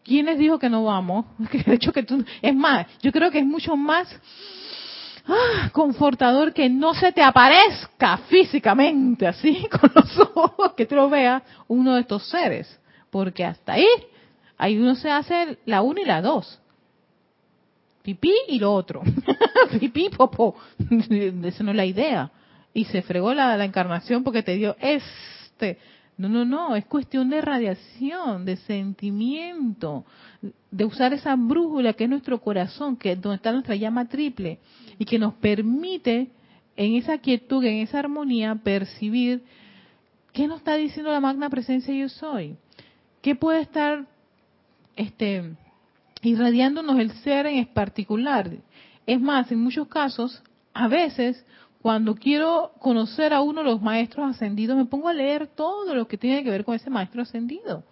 [0.05, 1.27] ¿Quién les dijo que no vamos?
[1.67, 4.09] De hecho que tú, es más, yo creo que es mucho más
[5.27, 11.11] ah, confortador que no se te aparezca físicamente así con los ojos que te lo
[11.11, 13.87] vea uno de estos seres, porque hasta ahí
[14.57, 16.62] ahí uno se hace la una y la dos.
[18.03, 19.03] Pipí y lo otro.
[19.81, 20.57] Pipí, popó.
[21.45, 22.31] Esa no es la idea.
[22.75, 25.79] Y se fregó la, la encarnación porque te dio este
[26.19, 30.05] no, no, no, es cuestión de radiación, de sentimiento,
[30.71, 34.59] de usar esa brújula que es nuestro corazón, que donde está nuestra llama triple,
[34.99, 36.29] y que nos permite
[36.77, 39.43] en esa quietud, en esa armonía, percibir
[40.33, 42.57] ¿qué nos está diciendo la magna presencia yo soy?
[43.21, 44.07] ¿Qué puede estar
[44.97, 45.55] este,
[46.23, 48.51] irradiándonos el ser en particular?
[49.07, 51.45] Es más, en muchos casos, a veces,
[51.83, 56.07] cuando quiero conocer a uno de los maestros ascendidos, me pongo a leer todo lo
[56.07, 57.85] que tiene que ver con ese maestro ascendido,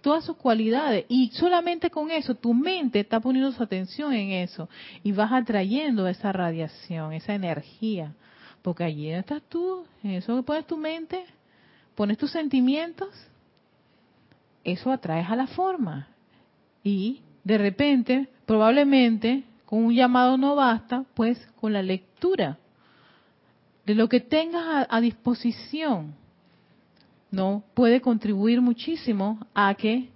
[0.00, 4.68] todas sus cualidades, y solamente con eso tu mente está poniendo su atención en eso
[5.02, 8.14] y vas atrayendo esa radiación, esa energía,
[8.62, 11.24] porque allí estás tú, en eso que pones tu mente,
[11.94, 13.10] pones tus sentimientos,
[14.64, 16.08] eso atraes a la forma.
[16.82, 22.58] Y de repente, probablemente, con un llamado no basta, pues con la lectura
[23.84, 26.14] de lo que tengas a, disposición,
[27.30, 30.08] no puede contribuir muchísimo a que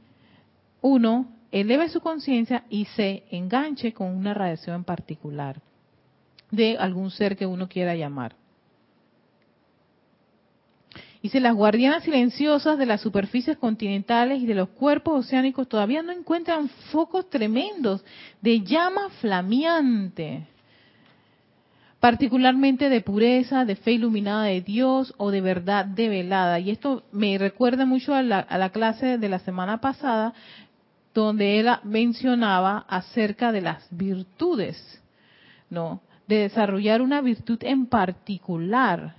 [0.81, 5.61] uno eleve su conciencia y se enganche con una radiación en particular
[6.51, 8.37] de algún ser que uno quiera llamar.
[11.23, 16.13] Dice, las guardianas silenciosas de las superficies continentales y de los cuerpos oceánicos todavía no
[16.13, 18.05] encuentran focos tremendos
[18.41, 20.47] de llama flameante,
[21.99, 26.61] particularmente de pureza, de fe iluminada de Dios o de verdad develada.
[26.61, 30.35] Y esto me recuerda mucho a la, a la clase de la semana pasada,
[31.13, 35.03] donde él mencionaba acerca de las virtudes,
[35.69, 36.01] ¿no?
[36.29, 39.18] De desarrollar una virtud en particular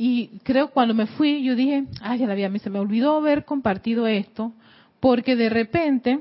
[0.00, 3.44] y creo cuando me fui, yo dije, ay, ya la vida, se me olvidó haber
[3.44, 4.52] compartido esto,
[5.00, 6.20] porque de repente,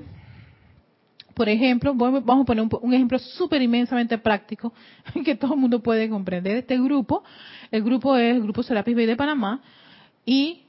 [1.35, 4.73] por ejemplo, vamos a poner un, ejemplo súper inmensamente práctico
[5.23, 6.57] que todo el mundo puede comprender.
[6.57, 7.23] Este grupo,
[7.69, 9.61] el grupo es el Grupo Serapis Bay de Panamá,
[10.25, 10.63] y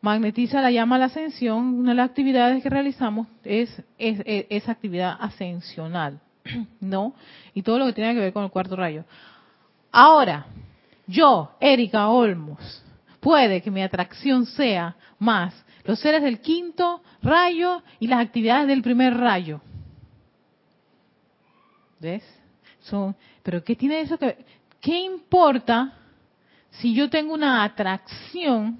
[0.00, 1.58] magnetiza la llama a la ascensión.
[1.58, 6.20] Una de las actividades que realizamos es, es, es esa actividad ascensional,
[6.80, 7.12] ¿no?
[7.52, 9.04] Y todo lo que tiene que ver con el cuarto rayo.
[9.92, 10.46] Ahora,
[11.10, 12.82] yo, Erika Olmos,
[13.20, 18.82] puede que mi atracción sea más los seres del quinto rayo y las actividades del
[18.82, 19.60] primer rayo.
[21.98, 22.22] ¿Ves?
[22.80, 24.44] Son, pero ¿qué tiene eso que
[24.80, 25.92] qué importa
[26.70, 28.78] si yo tengo una atracción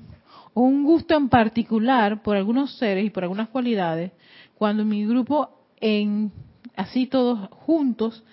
[0.55, 4.13] o un gusto en particular por algunos seres y por algunas cualidades
[4.57, 6.33] cuando mi grupo en
[6.77, 8.25] así todos juntos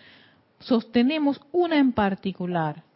[0.59, 2.86] sostenemos una en particular?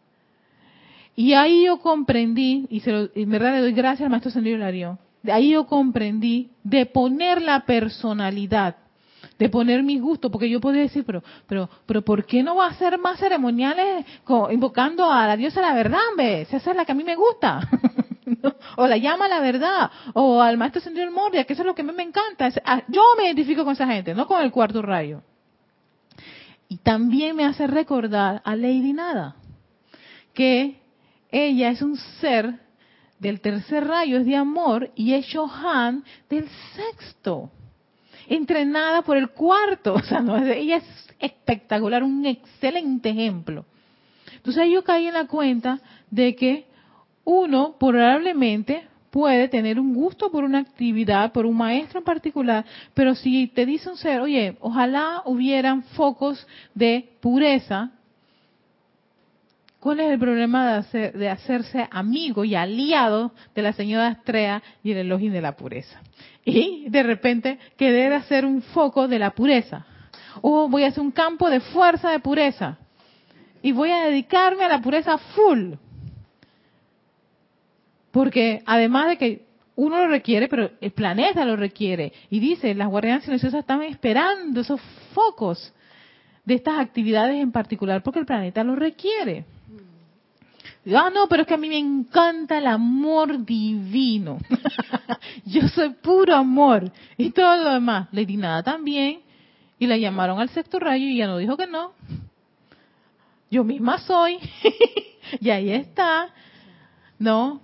[1.14, 4.58] Y ahí yo comprendí, y, se lo, en verdad le doy gracias al maestro Sendido
[4.58, 8.76] Larión, de ahí yo comprendí de poner la personalidad,
[9.38, 12.66] de poner mi gusto, porque yo podía decir, pero, pero, pero, ¿por qué no va
[12.66, 14.04] a hacer más ceremoniales
[14.50, 16.42] invocando a la diosa la verdad, ve?
[16.42, 17.60] Esa es la que a mí me gusta.
[18.76, 21.82] o la llama la verdad, o al maestro Sendido Moria, que eso es lo que
[21.82, 22.50] a mí me encanta.
[22.64, 25.22] Ah, yo me identifico con esa gente, no con el cuarto rayo.
[26.68, 29.36] Y también me hace recordar a Lady Nada,
[30.32, 30.81] que
[31.32, 32.60] ella es un ser
[33.18, 37.50] del tercer rayo, es de amor, y es Johan del sexto,
[38.28, 39.94] entrenada por el cuarto.
[40.02, 43.64] O sea, no, ella es espectacular, un excelente ejemplo.
[44.36, 46.66] Entonces yo caí en la cuenta de que
[47.24, 52.64] uno probablemente puede tener un gusto por una actividad, por un maestro en particular,
[52.94, 57.92] pero si te dice un ser, oye, ojalá hubieran focos de pureza,
[59.82, 64.98] ¿Cuál es el problema de, hacerse amigo y aliado de la señora Estrella y el
[64.98, 66.00] elogio de la pureza?
[66.44, 69.84] Y de repente querer hacer un foco de la pureza.
[70.40, 72.78] O voy a hacer un campo de fuerza de pureza.
[73.60, 75.72] Y voy a dedicarme a la pureza full.
[78.12, 82.12] Porque además de que uno lo requiere, pero el planeta lo requiere.
[82.30, 84.80] Y dice, las guardianas silenciosas están esperando esos
[85.12, 85.74] focos
[86.44, 89.44] de estas actividades en particular porque el planeta lo requiere.
[90.86, 94.38] Ah, no, pero es que a mí me encanta el amor divino.
[95.44, 96.90] Yo soy puro amor.
[97.16, 98.08] Y todo lo demás.
[98.10, 99.20] Le di nada también.
[99.78, 101.92] Y la llamaron al sexto rayo y ella no dijo que no.
[103.50, 104.38] Yo misma soy.
[105.40, 106.30] y ahí está.
[107.16, 107.60] ¿No?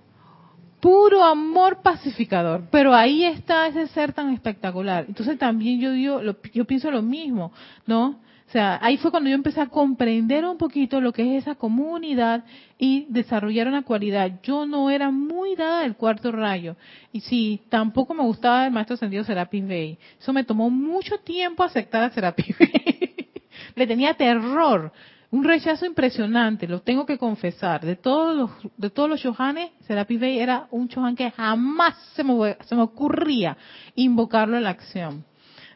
[0.79, 2.69] Puro amor pacificador.
[2.71, 5.05] Pero ahí está ese ser tan espectacular.
[5.09, 7.51] Entonces también yo, yo, yo pienso lo mismo.
[7.85, 8.21] ¿No?
[8.49, 11.53] O sea, ahí fue cuando yo empecé a comprender un poquito lo que es esa
[11.53, 12.43] comunidad
[12.79, 14.39] y desarrollar una cualidad.
[14.41, 16.75] Yo no era muy dada del cuarto rayo.
[17.11, 19.99] Y sí, tampoco me gustaba el maestro sentido Serapis Bey.
[20.19, 23.27] Eso me tomó mucho tiempo aceptar a Serapis Bey.
[23.75, 24.91] Le tenía terror.
[25.29, 27.85] Un rechazo impresionante, lo tengo que confesar.
[27.85, 32.23] De todos los, de todos los Johanes, Serapis Bey era un Johan que jamás se
[32.23, 33.55] me, se me ocurría
[33.93, 35.23] invocarlo en la acción.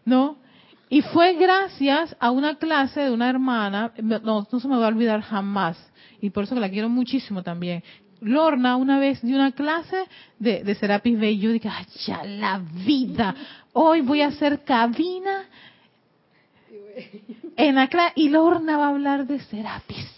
[0.05, 0.41] ¿No?
[0.93, 4.89] Y fue gracias a una clase de una hermana, no, no se me va a
[4.89, 5.75] olvidar jamás,
[6.21, 7.83] y por eso que la quiero muchísimo también.
[8.21, 9.97] Lorna una vez dio una clase
[10.37, 11.39] de, de Serapis Bay.
[11.39, 13.33] Yo dije, ¡ay, ya la vida!
[13.73, 15.45] Hoy voy a hacer cabina
[17.57, 20.12] en la clase y Lorna va a hablar de Serapis.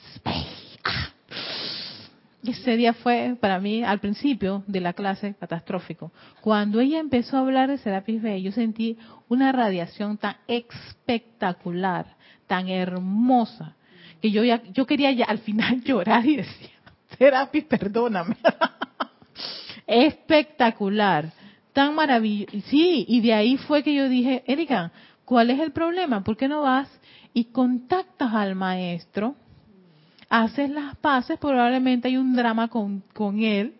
[2.48, 6.12] Ese día fue para mí al principio de la clase catastrófico.
[6.42, 12.16] Cuando ella empezó a hablar de Serapis Bay, yo sentí una radiación tan espectacular,
[12.48, 13.76] tan hermosa,
[14.22, 16.70] que yo ya, yo quería ya al final llorar y decía,
[17.18, 18.36] Serapis, perdóname.
[19.88, 21.32] Espectacular,
[21.74, 22.58] tan maravilloso.
[22.68, 24.92] Sí, y de ahí fue que yo dije, Erika,
[25.26, 26.24] ¿cuál es el problema?
[26.24, 26.90] ¿Por qué no vas
[27.34, 29.36] y contactas al maestro?
[30.30, 33.76] Haces las paces, probablemente hay un drama con, con él.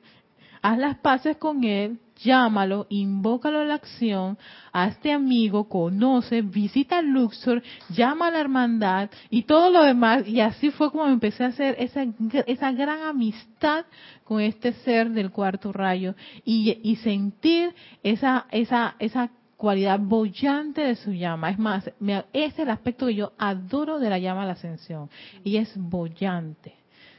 [0.62, 4.36] Haz las paces con él, llámalo, invócalo a la acción,
[4.72, 10.28] hazte amigo, conoce, visita Luxor, llama a la hermandad y todo lo demás.
[10.28, 12.04] Y así fue como empecé a hacer esa,
[12.48, 13.86] esa gran amistad
[14.24, 19.30] con este ser del cuarto rayo y, y sentir esa, esa, esa
[19.66, 21.50] cualidad bollante de su llama.
[21.50, 21.90] Es más,
[22.34, 25.10] es el aspecto que yo adoro de la llama de la ascensión.
[25.44, 26.76] Y es bollante,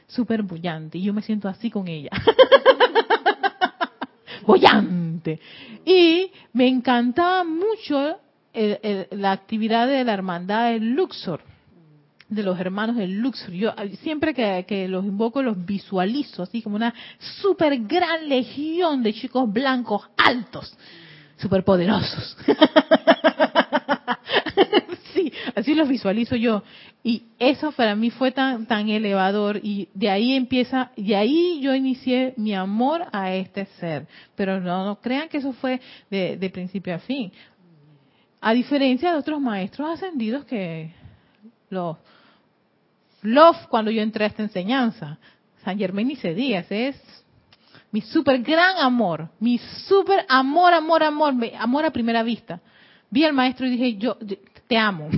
[0.07, 0.97] súper bollante.
[0.97, 2.09] Y yo me siento así con ella.
[4.47, 5.41] bollante.
[5.85, 8.17] Y me encantaba mucho
[9.11, 11.41] la actividad de la hermandad del Luxor,
[12.29, 13.51] de los hermanos del Luxor.
[13.51, 16.93] Yo siempre que, que los invoco los visualizo así como una
[17.41, 20.77] super gran legión de chicos blancos altos,
[21.37, 22.37] super poderosos.
[25.13, 26.63] sí, así los visualizo yo.
[27.03, 31.73] Y eso para mí fue tan, tan elevador y de ahí empieza, de ahí yo
[31.73, 34.07] inicié mi amor a este ser.
[34.35, 37.31] Pero no, no crean que eso fue de, principio a fin.
[38.41, 40.91] A diferencia de otros maestros ascendidos que
[41.69, 41.97] los
[43.21, 45.17] love cuando yo entré a esta enseñanza.
[45.63, 47.25] San Germán y se es
[47.91, 52.59] mi super gran amor, mi super amor, amor, amor, amor a primera vista.
[53.09, 54.17] Vi al maestro y dije, yo
[54.67, 55.09] te amo.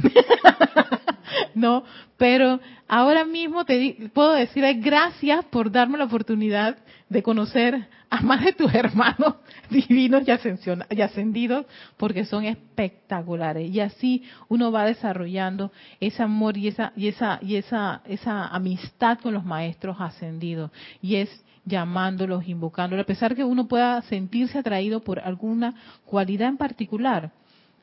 [1.56, 1.84] no,
[2.18, 6.78] pero ahora mismo te puedo decir gracias por darme la oportunidad
[7.10, 9.36] de conocer a más de tus hermanos
[9.70, 11.66] divinos y ascendidos,
[11.98, 13.70] porque son espectaculares.
[13.70, 19.20] Y así uno va desarrollando ese amor y esa, y esa, y esa, esa amistad
[19.20, 20.72] con los maestros ascendidos.
[21.02, 25.74] Y es llamándolos, invocándolos, a pesar que uno pueda sentirse atraído por alguna
[26.06, 27.32] cualidad en particular,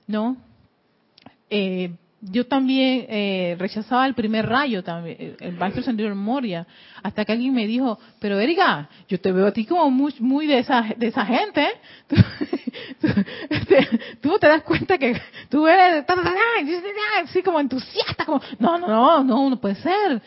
[0.07, 0.37] ¿no?
[1.49, 6.67] Eh, yo también eh, rechazaba el primer rayo, también, el maestro de Moria,
[7.03, 10.47] hasta que alguien me dijo, pero Erika, yo te veo a ti como muy, muy
[10.47, 11.81] de esa de esa gente, ¿eh?
[13.01, 13.09] tú,
[13.67, 13.89] te,
[14.21, 16.05] tú, te das cuenta que tú eres
[17.23, 20.21] así como entusiasta, como, no, no, no, no, no puede ser.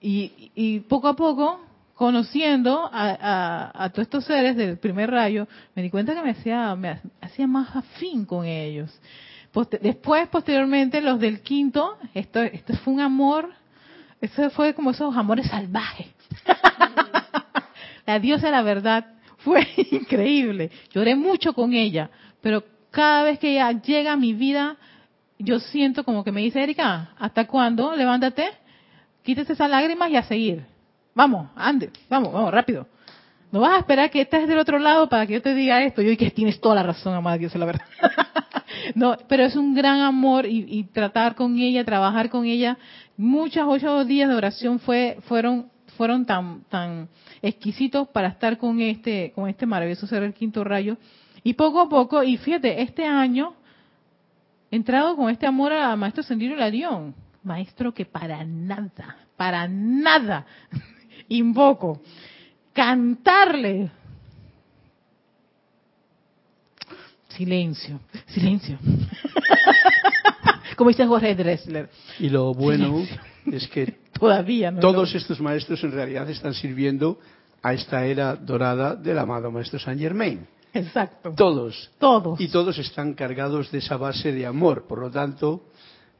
[0.00, 1.60] Y, y poco a poco,
[1.94, 6.30] conociendo a, a, a, todos estos seres del primer rayo, me di cuenta que me
[6.30, 8.90] hacía, me hacía más afín con ellos.
[9.80, 13.50] Después, posteriormente, los del quinto, esto, esto fue un amor,
[14.20, 16.08] eso fue como esos amores salvajes.
[18.06, 19.06] la diosa de la verdad
[19.38, 20.72] fue increíble.
[20.92, 24.76] Lloré mucho con ella, pero cada vez que ella llega a mi vida,
[25.38, 27.94] yo siento como que me dice, Erika, ¿hasta cuándo?
[27.94, 28.48] Levántate,
[29.22, 30.73] quítese esas lágrimas y a seguir.
[31.14, 32.86] Vamos, ande, vamos, vamos, rápido.
[33.52, 36.02] No vas a esperar que estés del otro lado para que yo te diga esto.
[36.02, 37.86] Yo y que tienes toda la razón, amada Dios, la verdad.
[38.96, 42.76] no, pero es un gran amor y, y, tratar con ella, trabajar con ella.
[43.16, 47.08] Muchos ocho días de oración fue, fueron, fueron tan, tan
[47.42, 50.96] exquisitos para estar con este, con este maravilloso ser el quinto rayo.
[51.44, 53.54] Y poco a poco, y fíjate, este año,
[54.72, 57.14] he entrado con este amor a Maestro Sendirio Larión.
[57.44, 60.44] Maestro que para nada, para nada
[61.28, 62.00] invoco
[62.72, 63.90] cantarle.
[67.28, 68.78] Silencio, silencio.
[70.76, 71.90] Como dice Jorge Dressler.
[72.18, 73.04] Y lo bueno
[73.50, 73.86] es que
[74.18, 77.18] todavía no todos estos maestros en realidad están sirviendo
[77.62, 80.46] a esta era dorada del amado maestro Saint Germain.
[80.72, 81.32] Exacto.
[81.36, 81.90] Todos.
[81.98, 82.40] Todos.
[82.40, 84.86] Y todos están cargados de esa base de amor.
[84.86, 85.64] Por lo tanto,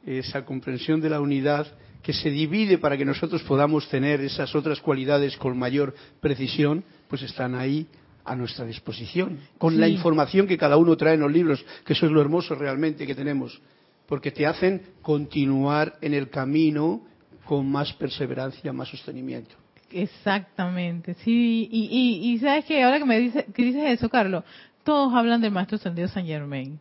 [0.07, 1.67] esa comprensión de la unidad
[2.05, 7.23] que se divide para que nosotros podamos tener esas otras cualidades con mayor precisión, pues
[7.23, 7.87] están ahí
[8.27, 9.81] a nuestra disposición, con Sí.
[9.81, 13.07] la información que cada uno trae en los libros, que eso es lo hermoso realmente
[13.07, 13.59] que tenemos,
[14.07, 17.01] porque te hacen continuar en el camino
[17.47, 19.55] con más perseverancia, más sostenimiento.
[19.91, 21.69] Exactamente, sí.
[21.71, 24.45] Y, y, y sabes que ahora que me dice, que dices eso, Carlos,
[24.83, 26.79] todos hablan del maestro ascendido San Germain.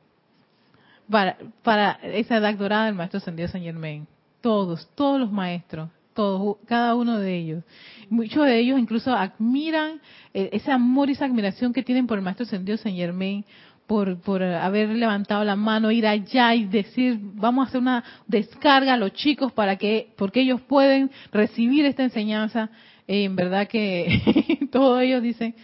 [1.09, 4.05] Para, para esa edad dorada del maestro ascendido San Germain.
[4.43, 5.89] Todos, todos los maestros.
[6.13, 7.63] todos, cada uno de ellos.
[8.09, 10.01] Muchos de ellos incluso admiran
[10.33, 13.45] eh, ese amor y esa admiración que tienen por el Maestro Ascendido Saint Germain,
[13.87, 18.95] por, por haber levantado la mano, ir allá y decir, vamos a hacer una descarga
[18.95, 22.69] a los chicos para que, porque ellos pueden recibir esta enseñanza.
[23.07, 25.55] Eh, en verdad que todos ellos dicen,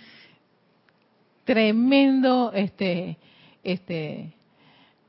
[1.44, 3.18] tremendo este,
[3.62, 4.32] este,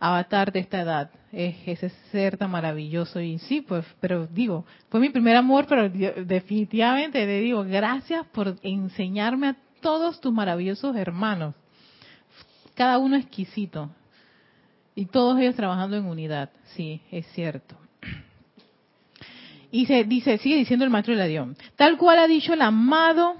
[0.00, 1.19] avatar de esta edad.
[1.32, 3.20] Es ese ser tan maravilloso.
[3.20, 8.56] Y sí, pues, pero digo, fue mi primer amor, pero definitivamente le digo, gracias por
[8.62, 11.54] enseñarme a todos tus maravillosos hermanos.
[12.74, 13.90] Cada uno exquisito.
[14.94, 16.50] Y todos ellos trabajando en unidad.
[16.74, 17.76] Sí, es cierto.
[19.70, 23.36] Y se dice, sigue diciendo el maestro la tal cual ha dicho el amado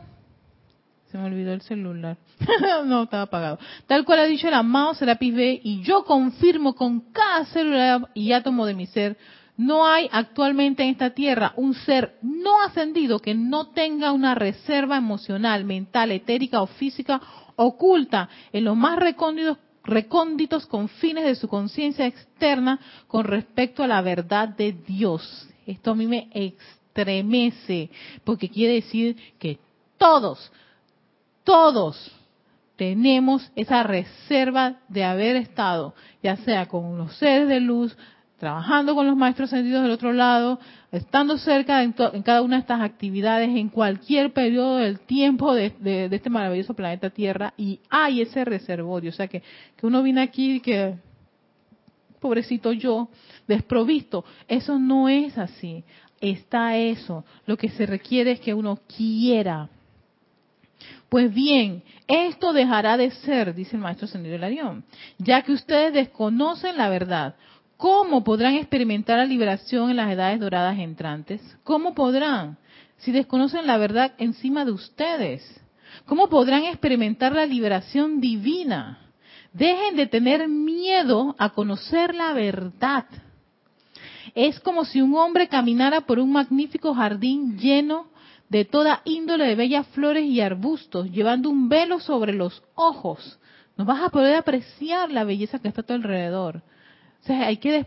[1.10, 2.16] se me olvidó el celular.
[2.86, 3.58] no, estaba apagado.
[3.86, 8.32] Tal cual ha dicho el amado Serapis B, y yo confirmo con cada célula y
[8.32, 9.16] átomo de mi ser,
[9.56, 14.96] no hay actualmente en esta tierra un ser no ascendido que no tenga una reserva
[14.96, 17.20] emocional, mental, etérica o física
[17.56, 24.00] oculta en los más recónditos, recónditos confines de su conciencia externa con respecto a la
[24.00, 25.48] verdad de Dios.
[25.66, 27.90] Esto a mí me estremece,
[28.24, 29.58] porque quiere decir que
[29.98, 30.50] todos,
[31.44, 32.12] todos
[32.76, 37.94] tenemos esa reserva de haber estado, ya sea con los seres de luz,
[38.38, 40.58] trabajando con los maestros sentidos del otro lado,
[40.90, 45.74] estando cerca en, cada una de estas actividades, en cualquier periodo del tiempo de,
[46.10, 49.10] este maravilloso planeta Tierra, y hay ese reservorio.
[49.10, 49.42] O sea, que,
[49.76, 50.94] que uno viene aquí y que,
[52.18, 53.10] pobrecito yo,
[53.46, 54.24] desprovisto.
[54.48, 55.84] Eso no es así.
[56.18, 57.26] Está eso.
[57.44, 59.68] Lo que se requiere es que uno quiera
[61.10, 64.84] pues bien, esto dejará de ser, dice el maestro Sendido Larión,
[65.18, 67.34] ya que ustedes desconocen la verdad.
[67.76, 71.42] ¿Cómo podrán experimentar la liberación en las edades doradas entrantes?
[71.64, 72.58] ¿Cómo podrán?
[72.98, 75.60] Si desconocen la verdad encima de ustedes.
[76.06, 79.00] ¿Cómo podrán experimentar la liberación divina?
[79.52, 83.06] Dejen de tener miedo a conocer la verdad.
[84.36, 88.09] Es como si un hombre caminara por un magnífico jardín lleno
[88.50, 93.38] de toda índole de bellas flores y arbustos, llevando un velo sobre los ojos.
[93.76, 96.56] No vas a poder apreciar la belleza que está a tu alrededor.
[97.22, 97.86] O sea, hay que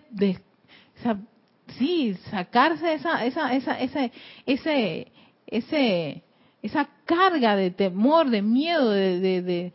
[1.77, 4.11] sí, sacarse esa, esa, esa, ese,
[4.45, 5.11] ese,
[5.47, 6.23] ese,
[6.61, 9.73] esa carga de temor, de miedo, de, de, de,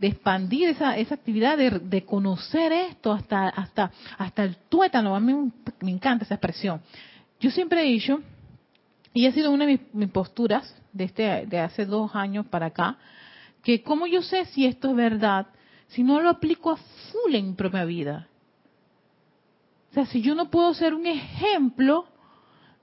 [0.00, 5.16] expandir esa, esa actividad, de, de, conocer esto hasta, hasta, hasta el tuétano.
[5.16, 6.80] A mí me encanta esa expresión.
[7.40, 8.20] Yo siempre he dicho
[9.18, 12.98] y ha sido una de mis, posturas de, este, de hace dos años para acá,
[13.64, 15.48] que cómo yo sé si esto es verdad,
[15.88, 18.28] si no lo aplico a full en mi propia vida.
[19.90, 22.04] O sea, si yo no puedo ser un ejemplo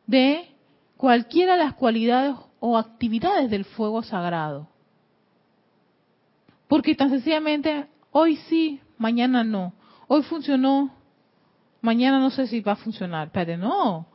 [0.08, 0.50] de
[0.98, 4.68] cualquiera de las cualidades o actividades del fuego sagrado.
[6.68, 9.72] Porque tan sencillamente, hoy sí, mañana no.
[10.10, 10.92] Hoy funcionó,
[11.80, 13.30] mañana no sé si va a funcionar.
[13.32, 14.08] Pero no,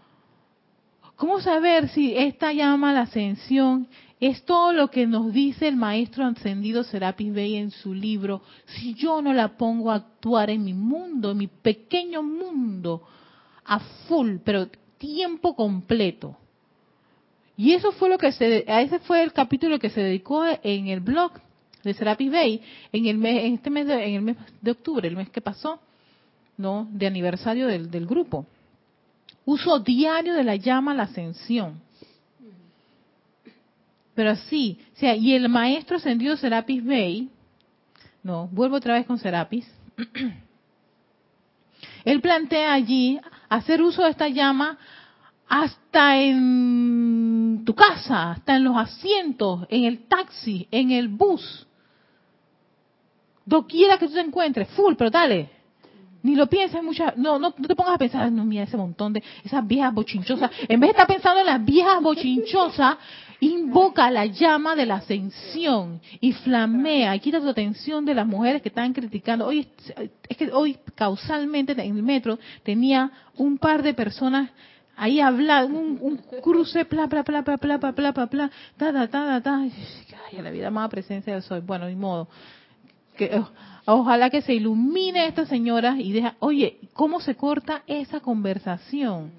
[1.21, 3.89] ¿Cómo saber si esta llama a la ascensión
[4.21, 8.41] es todo lo que nos dice el maestro ascendido Serapis Bey en su libro?
[8.64, 13.03] Si yo no la pongo a actuar en mi mundo, en mi pequeño mundo,
[13.66, 16.39] a full, pero tiempo completo.
[17.55, 20.89] Y eso fue lo que se, a ese fue el capítulo que se dedicó en
[20.89, 21.33] el blog
[21.85, 22.62] de Serapis Bay
[22.93, 25.43] en el mes, en este mes de, en el mes de octubre, el mes que
[25.43, 25.81] pasó,
[26.57, 28.47] no, de aniversario del, del grupo
[29.45, 31.80] uso diario de la llama a la ascensión.
[34.14, 37.30] Pero así, o sea, y el maestro ascendido Serapis Bey,
[38.22, 39.70] no, vuelvo otra vez con Serapis,
[42.05, 44.78] él plantea allí hacer uso de esta llama
[45.49, 51.66] hasta en tu casa, hasta en los asientos, en el taxi, en el bus,
[53.45, 55.51] doquiera que tú te encuentres, full, pero dale,
[56.23, 59.23] ni lo pienses muchas, no, no, te pongas a pensar, no, mira ese montón de
[59.45, 60.51] esas viejas bochinchosas.
[60.68, 62.97] En vez de estar pensando en las viejas bochinchosas,
[63.41, 68.62] invoca la llama de la ascensión y flamea y quita tu atención de las mujeres
[68.62, 69.47] que están criticando.
[69.47, 69.66] Hoy,
[70.29, 74.51] es que hoy causalmente en el metro tenía un par de personas
[74.97, 79.09] ahí hablando, un, cruce, bla, bla, bla, bla, bla, bla, bla, bla, bla, ta, ta,
[79.09, 81.62] ta, ta, Ay, la vida más presencia del sol.
[81.62, 82.29] Bueno, ni modo.
[83.29, 83.49] Que, oh,
[83.93, 89.33] Ojalá que se ilumine esta señora y deja, oye, ¿cómo se corta esa conversación?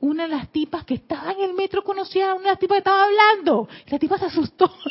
[0.00, 2.76] Una de las tipas que estaba en el metro conocía a una de las tipas
[2.76, 3.68] que estaba hablando.
[3.88, 4.72] La tipa se asustó.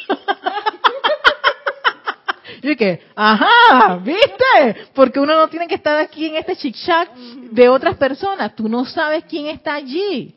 [2.59, 4.87] Y que, ajá, ¿viste?
[4.93, 7.13] Porque uno no tiene que estar aquí en este chic-chac
[7.51, 8.55] de otras personas.
[8.55, 10.33] Tú no sabes quién está allí.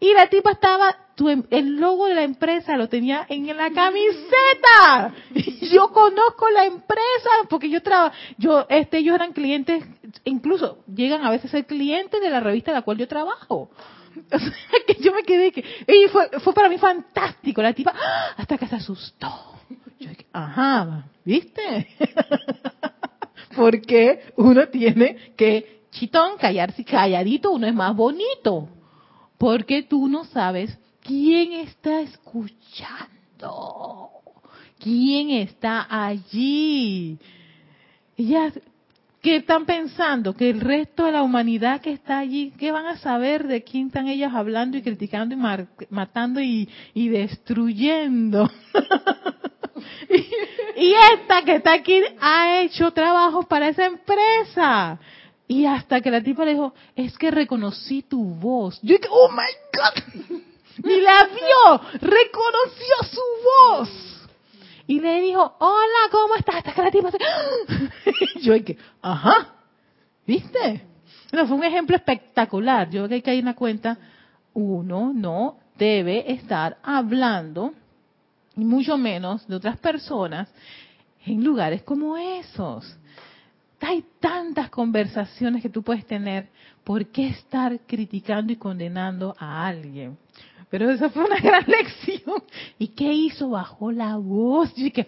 [0.00, 0.96] Y la tipa estaba,
[1.28, 5.14] em, el logo de la empresa lo tenía en la camiseta.
[5.72, 9.84] Yo conozco la empresa porque yo trabajo, yo, este, ellos eran clientes,
[10.24, 13.70] incluso llegan a veces a ser clientes de la revista en la cual yo trabajo.
[14.32, 14.52] O sea,
[14.88, 18.34] que yo me quedé que, y fue, fue para mí fantástico, la tipa, ¡ah!
[18.36, 19.28] hasta que se asustó.
[20.00, 21.86] Yo dije, ajá, ¿viste?
[23.56, 28.68] Porque uno tiene que, chitón, callarse calladito, uno es más bonito.
[29.38, 30.76] Porque tú no sabes
[31.10, 33.48] quién está escuchando,
[34.78, 37.18] quién está allí.
[39.20, 40.36] ¿Qué están pensando?
[40.36, 43.88] Que el resto de la humanidad que está allí, ¿qué van a saber de quién
[43.88, 45.38] están ellos hablando y criticando y
[45.90, 48.48] matando y, destruyendo?
[50.76, 55.00] y, esta que está aquí ha hecho trabajos para esa empresa.
[55.48, 58.78] Y hasta que la tipa le dijo, es que reconocí tu voz.
[58.80, 60.40] Yo dije, oh my God.
[60.78, 64.10] Y la vio, reconoció su voz
[64.90, 66.64] y le dijo, hola, ¿cómo estás?
[66.76, 67.10] La tipa
[68.42, 69.54] Yo que, ajá,
[70.26, 70.84] ¿viste?
[71.30, 72.90] No, fue un ejemplo espectacular.
[72.90, 73.96] Yo que hay que ir una cuenta,
[74.52, 77.72] uno no debe estar hablando,
[78.56, 80.52] y mucho menos de otras personas,
[81.24, 82.98] en lugares como esos.
[83.80, 86.48] Hay tantas conversaciones que tú puedes tener.
[86.82, 90.18] ¿Por qué estar criticando y condenando a alguien?
[90.70, 92.42] Pero esa fue una gran lección.
[92.78, 93.50] ¿Y qué hizo?
[93.50, 94.72] Bajó la voz.
[94.76, 95.06] Y que,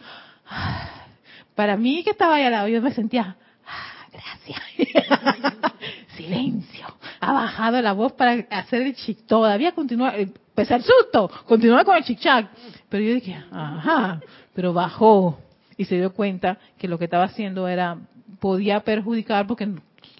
[0.49, 1.07] ah,
[1.55, 3.37] para mí que estaba ahí al lado, yo me sentía,
[3.67, 4.61] ah, gracias.
[6.17, 6.87] Silencio.
[7.21, 9.25] Ha bajado la voz para hacer el chic.
[9.27, 12.51] Todavía continúa, eh, pese al susto, continúa con el chic chac.
[12.89, 14.21] Pero yo dije, ajá,
[14.55, 15.39] pero bajó
[15.77, 17.99] y se dio cuenta que lo que estaba haciendo era,
[18.41, 19.69] podía perjudicar porque,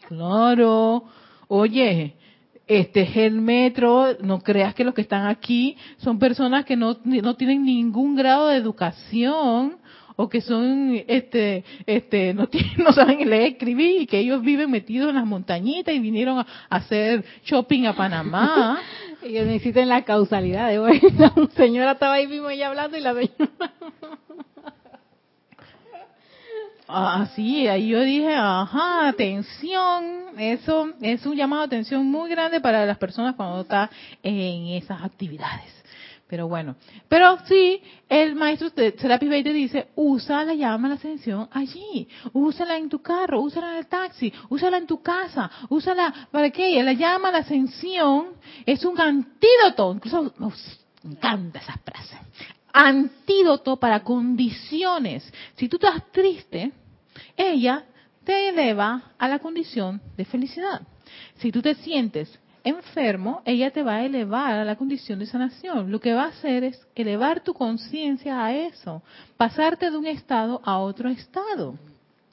[0.09, 1.05] claro,
[1.49, 2.15] oye,
[2.79, 6.97] este es el metro, no creas que los que están aquí son personas que no,
[7.05, 9.77] no tienen ningún grado de educación
[10.17, 14.71] o que son este este no tienen, no saben leer escribir y que ellos viven
[14.71, 18.79] metidos en las montañitas y vinieron a, hacer shopping a Panamá.
[19.23, 23.15] Ellos necesitan la causalidad de hoy la señora estaba ahí mismo ella hablando y la
[23.15, 23.33] señora
[26.95, 32.61] Ah, sí, ahí yo dije, ajá, atención, eso es un llamado de atención muy grande
[32.61, 33.89] para las personas cuando está
[34.23, 35.73] en esas actividades.
[36.29, 36.77] Pero bueno,
[37.09, 37.81] pero sí,
[38.11, 42.91] el maestro de Serapis Bey te dice, usa la llama la ascensión allí, úsala en
[42.91, 46.83] tu carro, úsala en el taxi, úsala en tu casa, úsala, ¿para qué?
[46.83, 48.35] La llama la ascensión
[48.67, 50.35] es un antídoto, incluso
[51.05, 52.19] me encanta esa frase,
[52.71, 55.33] antídoto para condiciones.
[55.57, 56.73] Si tú estás triste,
[57.37, 57.85] ella
[58.25, 60.83] te eleva a la condición de felicidad.
[61.37, 65.91] Si tú te sientes enfermo, ella te va a elevar a la condición de sanación.
[65.91, 69.03] Lo que va a hacer es elevar tu conciencia a eso,
[69.37, 71.77] pasarte de un estado a otro estado.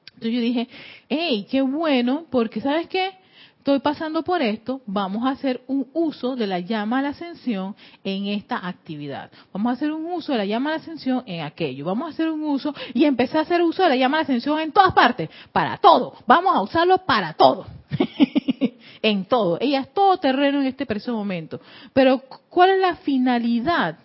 [0.05, 0.67] Entonces yo dije,
[1.07, 3.11] hey, qué bueno, porque ¿sabes qué?
[3.59, 7.75] Estoy pasando por esto, vamos a hacer un uso de la llama a la ascensión
[8.03, 9.29] en esta actividad.
[9.53, 11.85] Vamos a hacer un uso de la llama a la ascensión en aquello.
[11.85, 14.23] Vamos a hacer un uso y empezar a hacer uso de la llama a la
[14.23, 16.15] ascensión en todas partes, para todo.
[16.25, 17.67] Vamos a usarlo para todo.
[19.01, 19.57] en todo.
[19.59, 21.59] Ella es todo terreno en este preciso momento.
[21.93, 23.99] Pero, ¿cuál es la finalidad?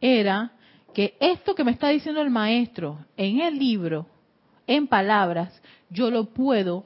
[0.00, 0.52] Era
[0.94, 4.06] que esto que me está diciendo el maestro en el libro,
[4.66, 6.84] en palabras, yo lo puedo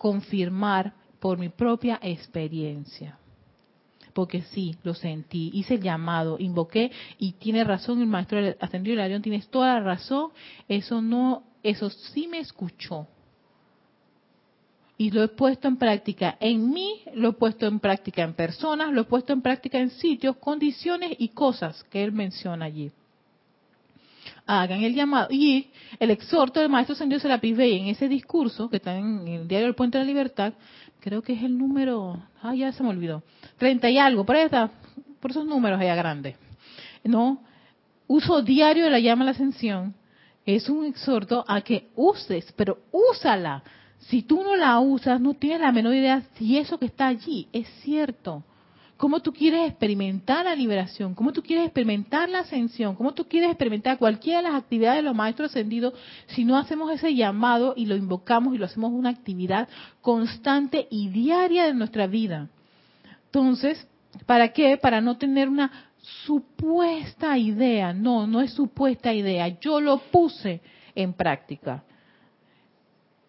[0.00, 3.18] confirmar por mi propia experiencia.
[4.14, 9.20] Porque sí, lo sentí, hice el llamado, invoqué y tiene razón el maestro ascendido León,
[9.20, 10.30] tienes toda la razón,
[10.68, 13.06] eso no, eso sí me escuchó.
[14.96, 18.92] Y lo he puesto en práctica en mí, lo he puesto en práctica en personas,
[18.94, 22.90] lo he puesto en práctica en sitios, condiciones y cosas que él menciona allí
[24.50, 25.28] hagan el llamado.
[25.30, 29.26] Y el exhorto del maestro San José Serapis Bey en ese discurso, que está en
[29.28, 30.54] el diario El Puente de la Libertad,
[31.00, 33.22] creo que es el número, ah, ya se me olvidó,
[33.58, 34.70] 30 y algo, por está,
[35.20, 36.36] por esos números allá grandes.
[37.04, 37.42] ¿No?
[38.06, 39.94] Uso diario de la llama a la ascensión
[40.44, 43.62] es un exhorto a que uses, pero úsala.
[43.98, 47.48] Si tú no la usas, no tienes la menor idea si eso que está allí
[47.52, 48.42] es cierto
[49.00, 53.48] cómo tú quieres experimentar la liberación, cómo tú quieres experimentar la ascensión, cómo tú quieres
[53.48, 55.94] experimentar cualquiera de las actividades de los maestros ascendidos
[56.26, 59.70] si no hacemos ese llamado y lo invocamos y lo hacemos una actividad
[60.02, 62.50] constante y diaria de nuestra vida.
[63.24, 63.88] Entonces,
[64.26, 64.76] ¿para qué?
[64.76, 65.94] Para no tener una
[66.26, 67.94] supuesta idea.
[67.94, 69.48] No, no es supuesta idea.
[69.60, 70.60] Yo lo puse
[70.94, 71.84] en práctica.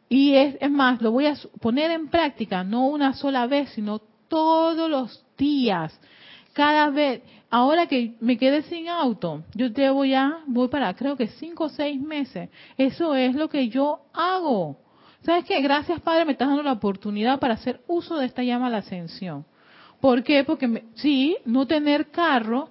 [0.09, 3.99] Y es, es más, lo voy a poner en práctica no una sola vez, sino
[4.27, 5.99] todos los días.
[6.53, 11.27] cada vez, ahora que me quedé sin auto, yo llevo ya, voy para creo que
[11.27, 12.49] cinco o seis meses.
[12.77, 14.77] Eso es lo que yo hago.
[15.25, 15.61] ¿Sabes qué?
[15.61, 18.77] Gracias Padre, me estás dando la oportunidad para hacer uso de esta llama a la
[18.77, 19.45] ascensión.
[19.99, 20.43] ¿Por qué?
[20.43, 22.69] Porque sí, no tener carro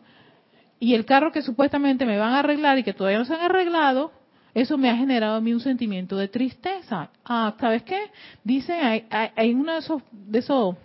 [0.80, 3.42] y el carro que supuestamente me van a arreglar y que todavía no se han
[3.42, 4.12] arreglado,
[4.54, 7.10] eso me ha generado a mí un sentimiento de tristeza.
[7.24, 8.10] Ah, ¿sabes qué?
[8.42, 10.76] Dice, hay, hay, uno de esos, de esos,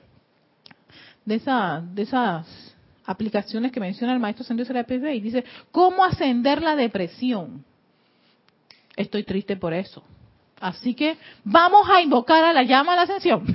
[1.26, 6.62] de esa, de esas aplicaciones que menciona el maestro Sendero Serapis y dice, ¿cómo ascender
[6.62, 7.64] la depresión?
[8.96, 10.04] Estoy triste por eso.
[10.60, 13.46] Así que vamos a invocar a la llama a la ascensión.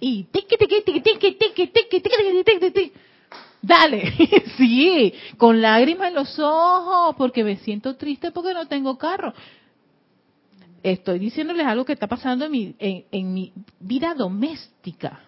[0.00, 2.92] y tiqui, tiqui, tiqui, tiqui, tiqui, tiqui, tiqui, tiqui, tiqui,
[3.62, 4.12] Dale,
[4.58, 9.32] sí, con lágrimas en los ojos, porque me siento triste porque no tengo carro.
[10.82, 15.22] Estoy diciéndoles algo que está pasando en mi, en, mi vida doméstica.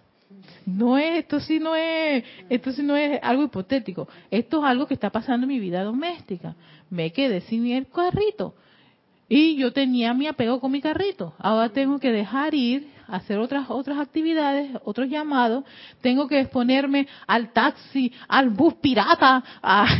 [0.64, 4.08] No es, esto sí no es, esto sí no es algo hipotético.
[4.30, 6.54] Esto es algo que está pasando en mi vida doméstica.
[6.90, 8.54] Me quedé sin el carrito.
[9.28, 11.34] Y yo tenía mi apego con mi carrito.
[11.38, 15.64] Ahora tengo que dejar ir, hacer otras otras actividades, otros llamados.
[16.00, 19.86] Tengo que exponerme al taxi, al bus pirata, a,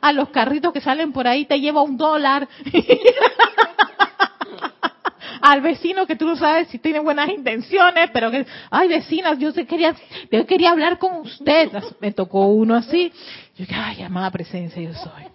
[0.00, 2.48] a los carritos que salen por ahí, te lleva un dólar.
[5.50, 9.52] al vecino que tú no sabes si tiene buenas intenciones, pero que, ay vecinas, yo
[9.66, 9.94] quería,
[10.30, 11.70] yo quería hablar con usted.
[12.00, 13.12] Me tocó uno así.
[13.56, 15.28] Yo dije, ay, amada presencia, yo soy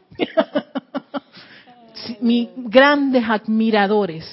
[2.22, 4.26] mis grandes admiradores.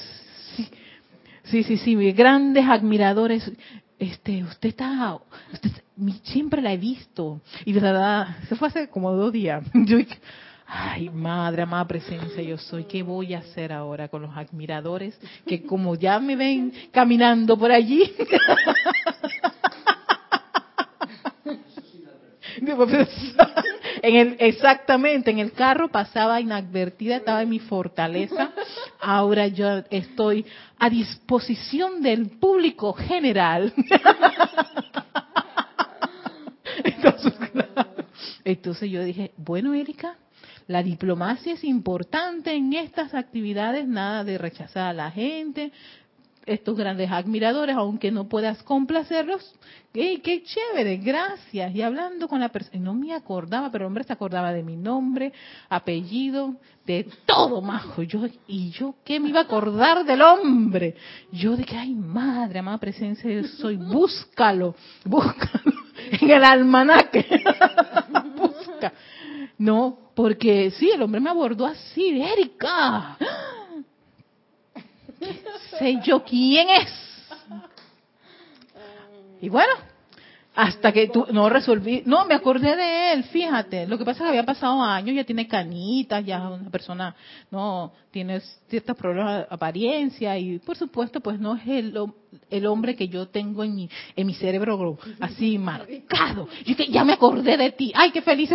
[1.45, 3.51] Sí, sí, sí, mis grandes admiradores.
[3.99, 5.19] Este, usted está,
[5.53, 5.71] usted,
[6.23, 7.41] siempre la he visto.
[7.65, 9.65] Y de verdad, se fue hace como dos días.
[9.75, 9.99] Yo,
[10.73, 12.85] ay, madre, amada presencia, yo soy.
[12.85, 17.73] ¿Qué voy a hacer ahora con los admiradores que como ya me ven caminando por
[17.73, 18.13] allí?
[24.03, 28.53] en el, exactamente, en el carro pasaba inadvertida, estaba en mi fortaleza.
[29.01, 30.47] Ahora yo estoy
[30.79, 33.73] a disposición del público general.
[38.45, 40.17] Entonces, yo dije, bueno, Erika,
[40.71, 45.73] la diplomacia es importante en estas actividades, nada de rechazar a la gente,
[46.47, 49.53] estos grandes admiradores, aunque no puedas complacerlos.
[49.93, 50.99] ¡Qué chévere!
[50.99, 51.75] Gracias.
[51.75, 54.77] Y hablando con la persona, no me acordaba, pero el hombre se acordaba de mi
[54.77, 55.33] nombre,
[55.69, 56.55] apellido,
[56.87, 58.05] de todo, majo.
[58.05, 60.95] Yo, y yo, ¿qué me iba a acordar del hombre?
[61.33, 65.73] Yo que, ay, madre, amada presencia, yo soy, búscalo, búscalo
[66.13, 67.27] en el almanaque.
[68.37, 68.93] Busca.
[69.61, 73.19] No, porque sí, el hombre me abordó así, Erika
[75.79, 76.89] sé yo quién es.
[79.43, 79.75] Y bueno,
[80.55, 83.87] hasta que tú no resolví, no, me acordé de él, fíjate.
[83.87, 87.15] Lo que pasa es que había pasado años, ya tiene canitas, ya una persona,
[87.51, 91.95] no, tiene ciertos problemas de apariencia y por supuesto, pues no es el,
[92.51, 96.49] el hombre que yo tengo en mi, en mi cerebro así marcado.
[96.65, 98.51] Y que ya me acordé de ti, ay, qué feliz.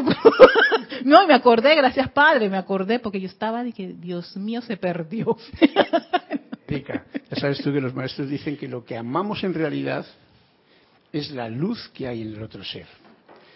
[1.06, 4.78] no, me acordé, gracias Padre, me acordé porque yo estaba de que Dios mío se
[4.78, 5.38] perdió.
[6.68, 10.06] Ya sabes tú que los maestros dicen que lo que amamos en realidad
[11.16, 12.88] es la luz que hay en el otro ser.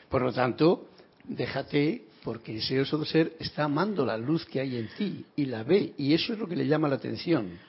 [0.08, 0.88] Por lo tanto,
[1.26, 5.64] déjate, porque ese otro ser está amando la luz que hay en ti y la
[5.64, 7.60] ve, y eso es lo que le llama la atención.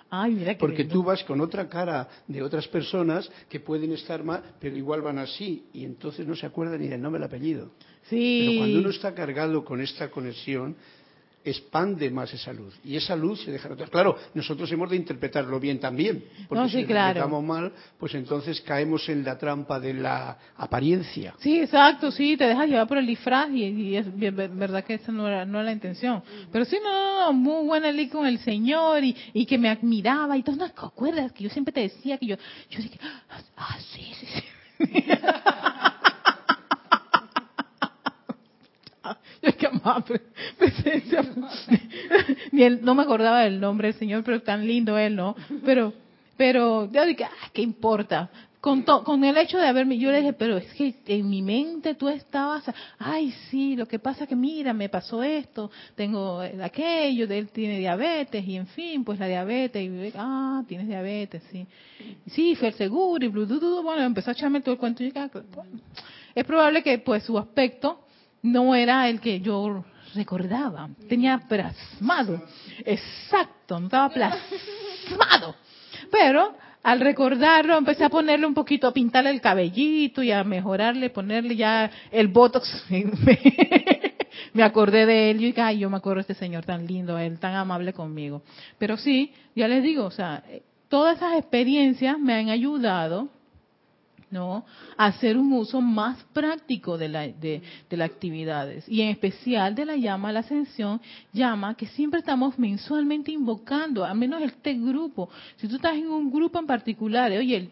[0.61, 5.03] porque tú vas con otra cara de otras personas que pueden estar mal, pero igual
[5.03, 7.73] van así, y entonces no se acuerdan ni del nombre del apellido.
[8.09, 8.45] Sí.
[8.47, 10.77] Pero cuando uno está cargado con esta conexión,
[11.45, 13.69] expande más esa luz y esa luz se deja.
[13.91, 19.09] Claro, nosotros hemos de interpretarlo bien también, porque si lo interpretamos mal, pues entonces caemos
[19.09, 21.35] en la trampa de la apariencia.
[21.39, 25.27] Sí, exacto, sí, te dejas llevar por el disfraz y, es verdad que esa no
[25.27, 26.23] era, no la intención.
[26.53, 30.37] Pero sí, no, no, muy buena ley con el Señor y, y que me admiraba
[30.37, 31.33] y ¿no te acuerdas?
[31.33, 32.37] Que yo siempre te decía que yo,
[32.69, 32.99] yo dije,
[33.57, 34.45] ah, sí, sí, sí.
[39.43, 40.21] Yo que
[40.59, 41.25] presencia.
[42.53, 45.35] Ni no me acordaba del nombre del Señor, pero tan lindo él, ¿no?
[45.65, 45.93] Pero,
[46.37, 48.29] pero yo dije, ah, ¿qué importa?
[48.61, 51.95] Con, con el hecho de haberme, yo le dije, pero es que en mi mente
[51.95, 52.63] tú estabas,
[52.99, 57.79] ay, sí, lo que pasa es que mira, me pasó esto, tengo aquello, él tiene
[57.79, 61.67] diabetes, y en fin, pues la diabetes, y ah, tienes diabetes, sí.
[62.27, 65.45] Sí, fue el seguro, y bueno, empezó a echarme todo el cuento, y ah, pues,
[66.35, 68.05] es probable que pues su aspecto
[68.43, 69.85] no era el que yo
[70.15, 70.89] recordaba.
[71.09, 72.43] Tenía plasmado.
[72.85, 75.55] Exacto, no estaba plasmado.
[76.11, 81.11] Pero al recordarlo, empecé a ponerle un poquito, a pintarle el cabellito y a mejorarle,
[81.11, 82.87] ponerle ya el botox.
[84.55, 87.19] me acordé de él y dije, ay, yo me acuerdo de este señor tan lindo,
[87.19, 88.43] él tan amable conmigo.
[88.79, 90.43] Pero sí, ya les digo, o sea,
[90.89, 93.29] todas esas experiencias me han ayudado
[94.31, 94.65] ¿no?
[94.97, 100.33] Hacer un uso más práctico de, de, las actividades y en especial de la llama
[100.33, 101.01] la ascensión,
[101.33, 105.29] llama que siempre estamos mensualmente invocando, a menos este grupo.
[105.57, 107.71] Si tú estás en un grupo en particular, oye,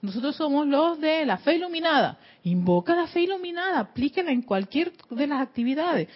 [0.00, 5.26] nosotros somos los de la fe iluminada, invoca la fe iluminada, aplíquela en cualquier de
[5.26, 6.08] las actividades.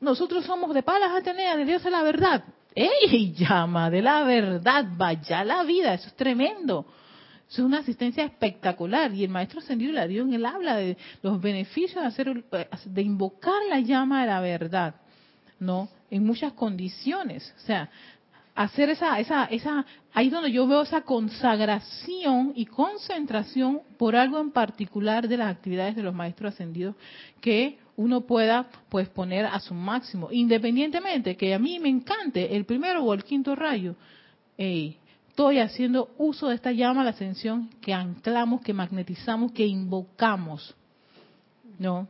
[0.00, 2.44] Nosotros somos de Palas Atenea, de Dios de la verdad.
[2.74, 3.34] ¡Ey!
[3.34, 6.86] Llama de la verdad, vaya la vida, eso es tremendo
[7.50, 11.40] es una asistencia espectacular y el maestro ascendido la dio en el habla de los
[11.40, 14.94] beneficios de, hacer, de invocar la llama de la verdad,
[15.58, 15.88] ¿no?
[16.10, 17.52] En muchas condiciones.
[17.56, 17.90] O sea,
[18.54, 24.52] hacer esa, esa, esa, ahí donde yo veo esa consagración y concentración por algo en
[24.52, 26.94] particular de las actividades de los maestros ascendidos
[27.40, 32.64] que uno pueda pues poner a su máximo, independientemente que a mí me encante el
[32.64, 33.96] primero o el quinto rayo.
[34.56, 34.98] Ey,
[35.30, 40.74] estoy haciendo uso de esta llama la ascensión que anclamos, que magnetizamos, que invocamos,
[41.78, 42.08] ¿no?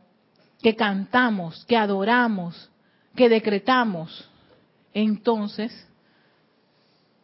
[0.61, 2.69] Que cantamos, que adoramos,
[3.15, 4.27] que decretamos.
[4.93, 5.71] Entonces,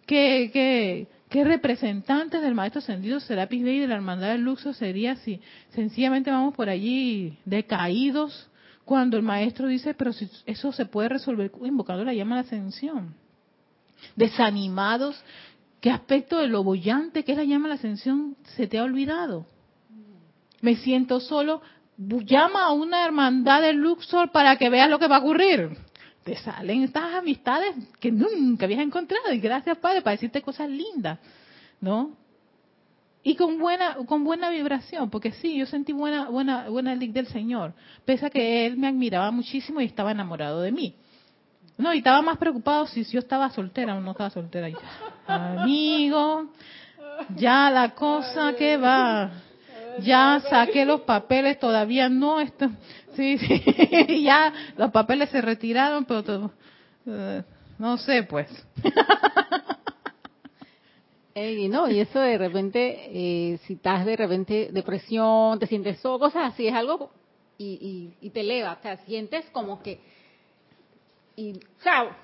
[0.06, 5.42] ¿qué, representantes del Maestro Ascendido Serapis Bey de la Hermandad del Luxo sería si
[5.72, 8.50] sencillamente vamos por allí decaídos
[8.86, 12.48] cuando el Maestro dice, pero si eso se puede resolver invocando la llama de la
[12.48, 13.16] ascensión?
[14.16, 15.22] Desanimados
[15.82, 19.46] ¿Qué aspecto de lo bollante que es la llama la ascensión se te ha olvidado?
[20.62, 21.62] Me siento solo.
[21.98, 25.78] Llama a una hermandad de Luxor para que veas lo que va a ocurrir.
[26.24, 29.32] Te salen estas amistades que nunca habías encontrado.
[29.32, 31.20] Y gracias, Padre, para decirte cosas lindas.
[31.80, 32.12] ¿No?
[33.24, 37.74] Y con buena, con buena vibración, porque sí, yo sentí buena, buena, buena del Señor,
[38.06, 40.96] pese a que Él me admiraba muchísimo y estaba enamorado de mí.
[41.78, 44.68] No, y estaba más preocupado si yo estaba soltera o no estaba soltera.
[45.28, 46.50] Amigo,
[47.36, 49.32] ya la cosa que va.
[50.00, 52.40] Ya saqué los papeles, todavía no.
[52.40, 52.70] Esto,
[53.16, 56.52] sí, sí, ya los papeles se retiraron, pero
[57.06, 57.44] eh,
[57.78, 58.48] no sé, pues.
[61.70, 66.54] no, y eso de repente, eh, si estás de repente depresión, te sientes solo, cosas
[66.54, 67.12] así, es algo
[67.58, 70.00] y, y, y te eleva, o sea, sientes como que
[71.38, 72.18] y, o sea,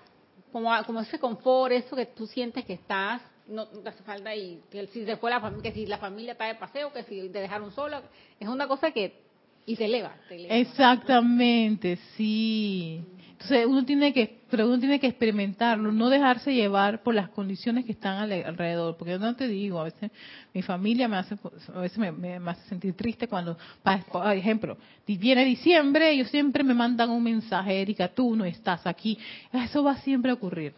[0.52, 4.62] como, como ese confort, eso que tú sientes que estás, no, te hace falta y
[4.72, 7.30] que si se fue la familia, que si la familia está de paseo, que si
[7.30, 8.02] te dejaron sola,
[8.40, 9.22] es una cosa que
[9.66, 10.16] y te te eleva.
[10.58, 13.06] Exactamente, sí.
[13.44, 17.84] Entonces uno tiene que, pero uno tiene que experimentarlo, no dejarse llevar por las condiciones
[17.84, 20.12] que están alrededor, porque yo no te digo, a veces
[20.54, 21.36] mi familia me hace,
[21.76, 27.10] a veces me, hace sentir triste cuando, por ejemplo, viene diciembre, ellos siempre me mandan
[27.10, 29.20] un mensaje, Erika, tú no estás aquí,
[29.52, 30.74] eso va siempre a ocurrir.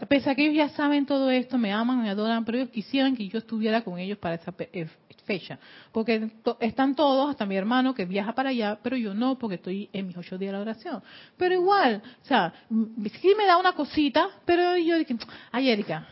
[0.00, 3.16] A pesar que ellos ya saben todo esto, me aman, me adoran, pero ellos quisieran
[3.16, 4.88] que yo estuviera con ellos para esa eh,
[5.24, 5.58] fecha.
[5.92, 6.30] Porque
[6.60, 10.08] están todos, hasta mi hermano que viaja para allá, pero yo no, porque estoy en
[10.08, 11.02] mis ocho días de la oración.
[11.36, 15.16] Pero igual, o sea, sí me da una cosita, pero yo dije,
[15.52, 16.06] ay Erika,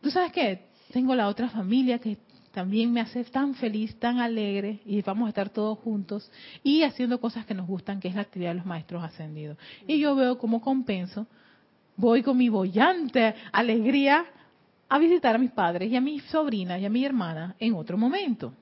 [0.00, 0.68] ¿tú sabes qué?
[0.92, 2.18] Tengo la otra familia que
[2.52, 6.30] también me hace tan feliz, tan alegre, y vamos a estar todos juntos
[6.62, 9.58] y haciendo cosas que nos gustan, que es la actividad de los maestros ascendidos.
[9.88, 11.26] Y yo veo cómo compenso
[11.96, 14.24] voy con mi bollante alegría
[14.88, 17.96] a visitar a mis padres y a mis sobrinas y a mi hermana en otro
[17.96, 18.52] momento.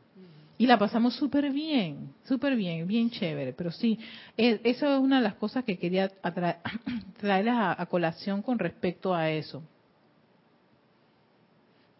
[0.58, 3.52] Y la pasamos súper bien, súper bien, bien chévere.
[3.52, 3.98] Pero sí,
[4.36, 6.08] e, eso es una de las cosas que quería
[7.18, 9.62] traerles a, colación con respecto a eso.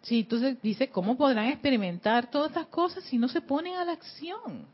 [0.03, 3.93] Sí, entonces dice, ¿cómo podrán experimentar todas estas cosas si no se ponen a la
[3.93, 4.67] acción?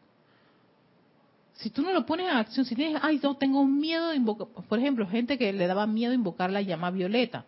[1.59, 4.47] Si tú no lo pones en acción, si tienes, ay, yo tengo miedo de invocar,
[4.69, 7.45] por ejemplo, gente que le daba miedo invocar la llama violeta.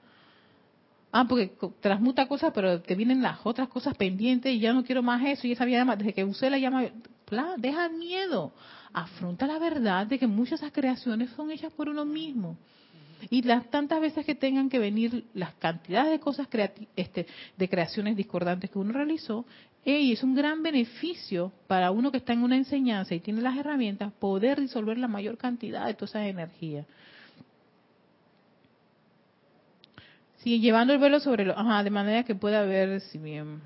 [1.13, 5.03] Ah, porque transmuta cosas, pero te vienen las otras cosas pendientes y ya no quiero
[5.03, 6.85] más eso y esa llama, desde que usé la llama,
[7.29, 8.53] bla, deja miedo,
[8.93, 12.57] afronta la verdad de que muchas de esas creaciones son hechas por uno mismo.
[13.29, 16.49] Y las tantas veces que tengan que venir las cantidades de cosas
[16.97, 19.45] este, de creaciones discordantes que uno realizó,
[19.85, 23.57] y es un gran beneficio para uno que está en una enseñanza y tiene las
[23.57, 26.87] herramientas poder disolver la mayor cantidad de todas esas energías.
[30.39, 33.61] Sí, llevando el velo sobre lo, ajá, de manera que pueda ver si bien.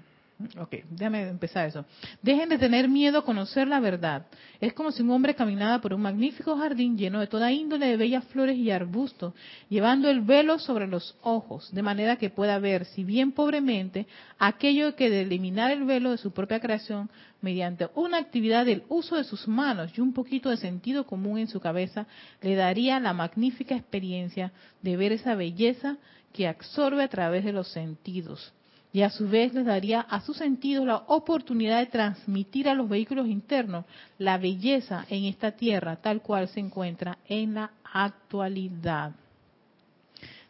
[0.59, 1.85] Ok, déjame empezar eso.
[2.21, 4.27] Dejen de tener miedo a conocer la verdad.
[4.61, 7.97] Es como si un hombre caminara por un magnífico jardín lleno de toda índole de
[7.97, 9.33] bellas flores y arbustos,
[9.69, 14.09] llevando el velo sobre los ojos, de manera que pueda ver, si bien pobremente,
[14.39, 17.11] aquello que de eliminar el velo de su propia creación
[17.41, 21.49] mediante una actividad del uso de sus manos y un poquito de sentido común en
[21.49, 22.07] su cabeza,
[22.43, 24.51] le daría la magnífica experiencia
[24.83, 25.97] de ver esa belleza
[26.33, 28.53] que absorbe a través de los sentidos
[28.95, 32.89] y a su vez les daría a sus sentidos la oportunidad de transmitir a los
[32.89, 33.85] vehículos internos
[34.19, 39.11] la belleza en esta tierra tal cual se encuentra en la actualidad.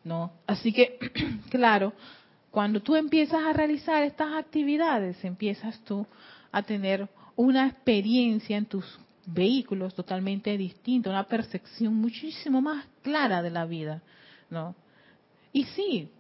[0.04, 0.30] ¿No?
[0.46, 0.98] Así que,
[1.48, 1.94] claro,
[2.50, 6.06] cuando tú empiezas a realizar estas actividades, empiezas tú
[6.52, 8.84] a tener una experiencia en tus
[9.24, 14.02] vehículos totalmente distinta, una percepción muchísimo más clara de la vida,
[14.50, 14.74] ¿no?
[15.50, 16.10] Y sí,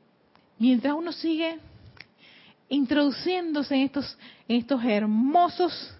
[0.58, 1.58] mientras uno sigue
[2.68, 5.94] introduciéndose en estos, en estos hermosos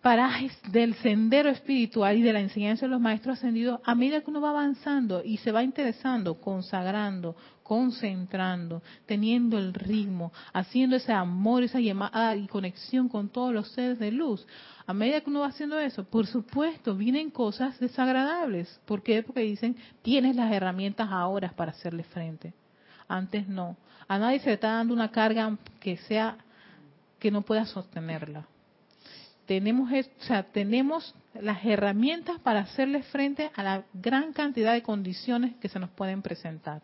[0.00, 4.30] parajes del sendero espiritual y de la enseñanza de los maestros ascendidos, a medida que
[4.30, 11.62] uno va avanzando y se va interesando, consagrando, concentrando, teniendo el ritmo, haciendo ese amor,
[11.62, 14.46] esa llamada y conexión con todos los seres de luz.
[14.86, 18.80] A medida que uno va haciendo eso, por supuesto, vienen cosas desagradables.
[18.86, 19.22] ¿Por qué?
[19.22, 22.54] Porque dicen, tienes las herramientas ahora para hacerle frente.
[23.08, 23.76] Antes no.
[24.06, 26.36] A nadie se le está dando una carga que sea
[27.18, 28.46] que no pueda sostenerla.
[29.46, 35.56] Tenemos, o sea, tenemos las herramientas para hacerle frente a la gran cantidad de condiciones
[35.56, 36.82] que se nos pueden presentar.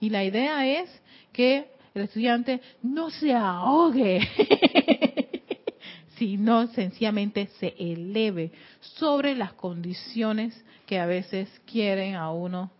[0.00, 0.90] Y la idea es
[1.32, 4.20] que el estudiante no se ahogue,
[6.18, 12.70] sino sencillamente se eleve sobre las condiciones que a veces quieren a uno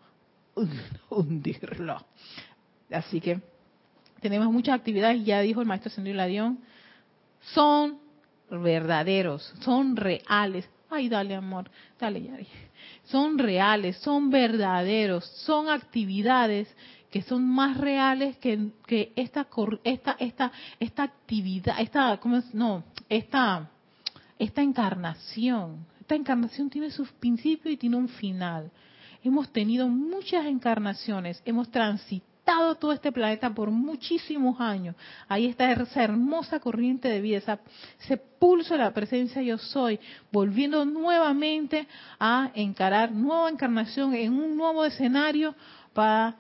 [1.10, 2.04] hundirlo.
[2.90, 3.40] Así que
[4.20, 6.58] tenemos muchas actividades, ya dijo el maestro Sendido Ladión,
[7.54, 7.98] son
[8.50, 10.68] verdaderos, son reales.
[10.90, 12.46] Ay, dale amor, dale Yari.
[13.04, 16.68] Son reales, son verdaderos, son actividades
[17.10, 19.46] que son más reales que, que esta,
[19.84, 22.54] esta, esta, esta actividad, esta, ¿cómo es?
[22.54, 23.70] No, esta,
[24.38, 25.86] esta encarnación.
[26.00, 28.70] Esta encarnación tiene sus principios y tiene un final.
[29.22, 32.27] Hemos tenido muchas encarnaciones, hemos transitado
[32.78, 34.96] todo este planeta por muchísimos años.
[35.28, 37.60] Ahí está esa hermosa corriente de vida,
[38.00, 40.00] ese pulso de la presencia yo soy,
[40.32, 41.86] volviendo nuevamente
[42.18, 45.54] a encarar nueva encarnación en un nuevo escenario
[45.92, 46.36] para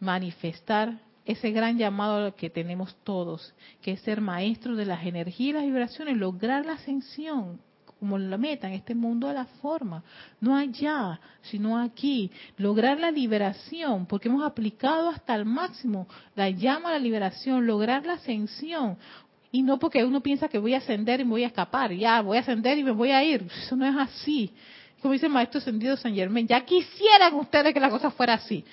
[0.00, 5.52] manifestar ese gran llamado que tenemos todos, que es ser maestros de las energías y
[5.52, 7.60] las vibraciones, lograr la ascensión,
[7.98, 10.02] como la meta en este mundo de la forma,
[10.40, 16.90] no allá, sino aquí, lograr la liberación, porque hemos aplicado hasta el máximo la llama
[16.90, 18.98] a la liberación, lograr la ascensión,
[19.50, 22.20] y no porque uno piensa que voy a ascender y me voy a escapar, ya
[22.20, 24.52] voy a ascender y me voy a ir, eso no es así.
[25.00, 28.64] Como dice el maestro ascendido San Germán, ya quisieran ustedes que la cosa fuera así,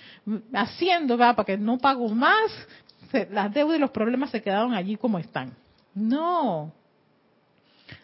[0.54, 1.36] haciendo, ¿verdad?
[1.36, 2.52] para que no pago más,
[3.32, 5.54] las deudas y los problemas se quedaron allí como están.
[5.94, 6.74] No,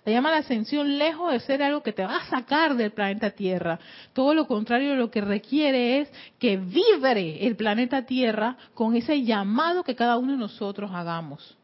[0.05, 3.31] la llama la ascensión lejos de ser algo que te va a sacar del planeta
[3.31, 3.79] Tierra.
[4.13, 9.83] Todo lo contrario, lo que requiere es que vibre el planeta Tierra con ese llamado
[9.83, 11.57] que cada uno de nosotros hagamos.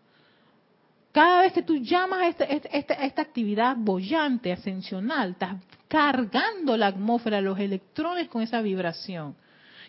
[1.12, 5.56] Cada vez que tú llamas a esta, esta, esta actividad bollante, ascensional, estás
[5.88, 9.36] cargando la atmósfera, los electrones con esa vibración,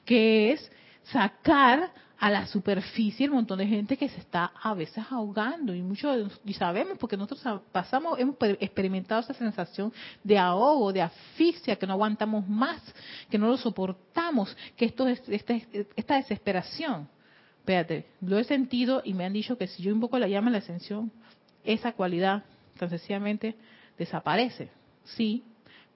[0.04, 0.70] que es
[1.02, 5.82] sacar a la superficie el montón de gente que se está a veces ahogando y
[5.82, 9.92] muchos y sabemos porque nosotros pasamos hemos experimentado esa sensación
[10.24, 12.80] de ahogo de asfixia que no aguantamos más
[13.30, 15.54] que no lo soportamos que esto es esta,
[15.94, 17.08] esta desesperación.
[17.58, 20.52] Espérate lo he sentido y me han dicho que si yo invoco la llama de
[20.52, 21.12] la ascensión
[21.64, 22.44] esa cualidad
[22.78, 23.56] tan sencillamente
[23.98, 24.70] desaparece.
[25.04, 25.44] Sí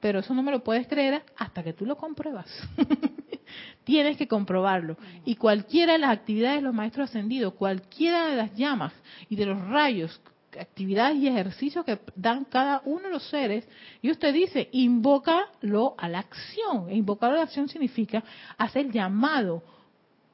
[0.01, 2.47] pero eso no me lo puedes creer hasta que tú lo compruebas
[3.85, 4.97] Tienes que comprobarlo.
[5.25, 8.93] Y cualquiera de las actividades de los maestros ascendidos, cualquiera de las llamas
[9.29, 10.21] y de los rayos,
[10.59, 13.69] actividades y ejercicios que dan cada uno de los seres,
[14.03, 16.89] y usted dice, invócalo a la acción.
[16.89, 18.23] E invocarlo a la acción significa
[18.59, 19.63] hacer llamado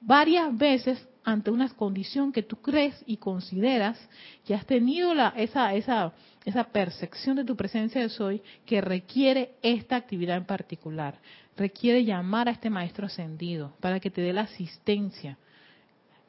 [0.00, 3.98] varias veces ante una condición que tú crees y consideras
[4.46, 6.12] que has tenido la, esa, esa,
[6.44, 11.18] esa percepción de tu presencia de soy que requiere esta actividad en particular
[11.56, 15.38] requiere llamar a este maestro ascendido para que te dé la asistencia.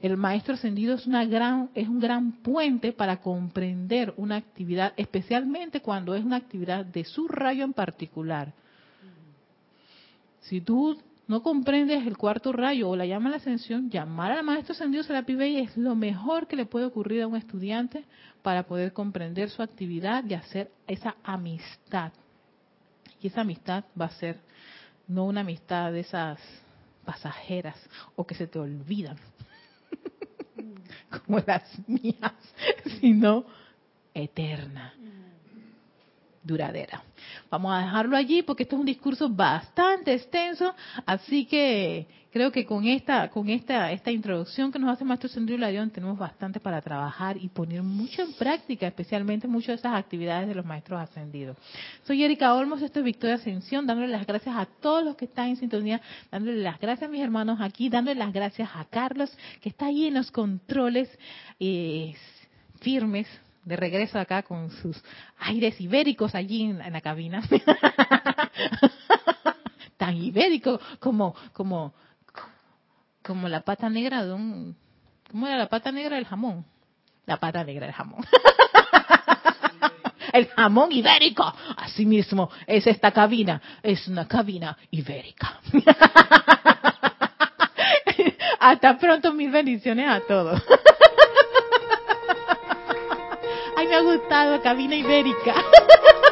[0.01, 5.81] El maestro ascendido es, una gran, es un gran puente para comprender una actividad, especialmente
[5.81, 8.53] cuando es una actividad de su rayo en particular.
[10.41, 14.43] Si tú no comprendes el cuarto rayo o la llama a la ascensión, llamar al
[14.43, 18.05] maestro ascendido Serapi Bey es lo mejor que le puede ocurrir a un estudiante
[18.41, 22.13] para poder comprender su actividad y hacer esa amistad.
[23.21, 24.39] Y esa amistad va a ser
[25.07, 26.39] no una amistad de esas
[27.03, 27.77] pasajeras
[28.15, 29.17] o que se te olvidan,
[31.25, 32.33] como las mías,
[33.01, 33.45] sino
[34.13, 34.93] eterna
[36.47, 37.03] duradera.
[37.51, 40.73] Vamos a dejarlo allí porque esto es un discurso bastante extenso,
[41.05, 45.57] así que creo que con esta con esta esta introducción que nos hace Maestro Sendrio
[45.57, 50.47] Larión tenemos bastante para trabajar y poner mucho en práctica, especialmente muchas de esas actividades
[50.47, 51.57] de los maestros ascendidos.
[52.03, 55.49] Soy Erika Olmos, esto es Victoria Ascensión, dándole las gracias a todos los que están
[55.49, 59.69] en sintonía, dándole las gracias a mis hermanos aquí, dándole las gracias a Carlos que
[59.69, 61.09] está ahí en los controles
[61.59, 62.13] eh,
[62.81, 63.27] firmes
[63.67, 65.03] de regreso acá con sus
[65.39, 67.43] aires ibéricos allí en, la cabina.
[69.97, 71.93] Tan ibérico como, como,
[73.21, 74.77] como la pata negra de un...
[75.29, 76.65] ¿Cómo era la pata negra del jamón?
[77.25, 78.23] La pata negra del jamón.
[80.33, 81.53] El jamón ibérico.
[81.77, 83.61] Así mismo es esta cabina.
[83.81, 85.61] Es una cabina ibérica.
[88.59, 90.61] Hasta pronto, mil bendiciones a todos.
[93.97, 95.55] Ha gustado cabina ibérica.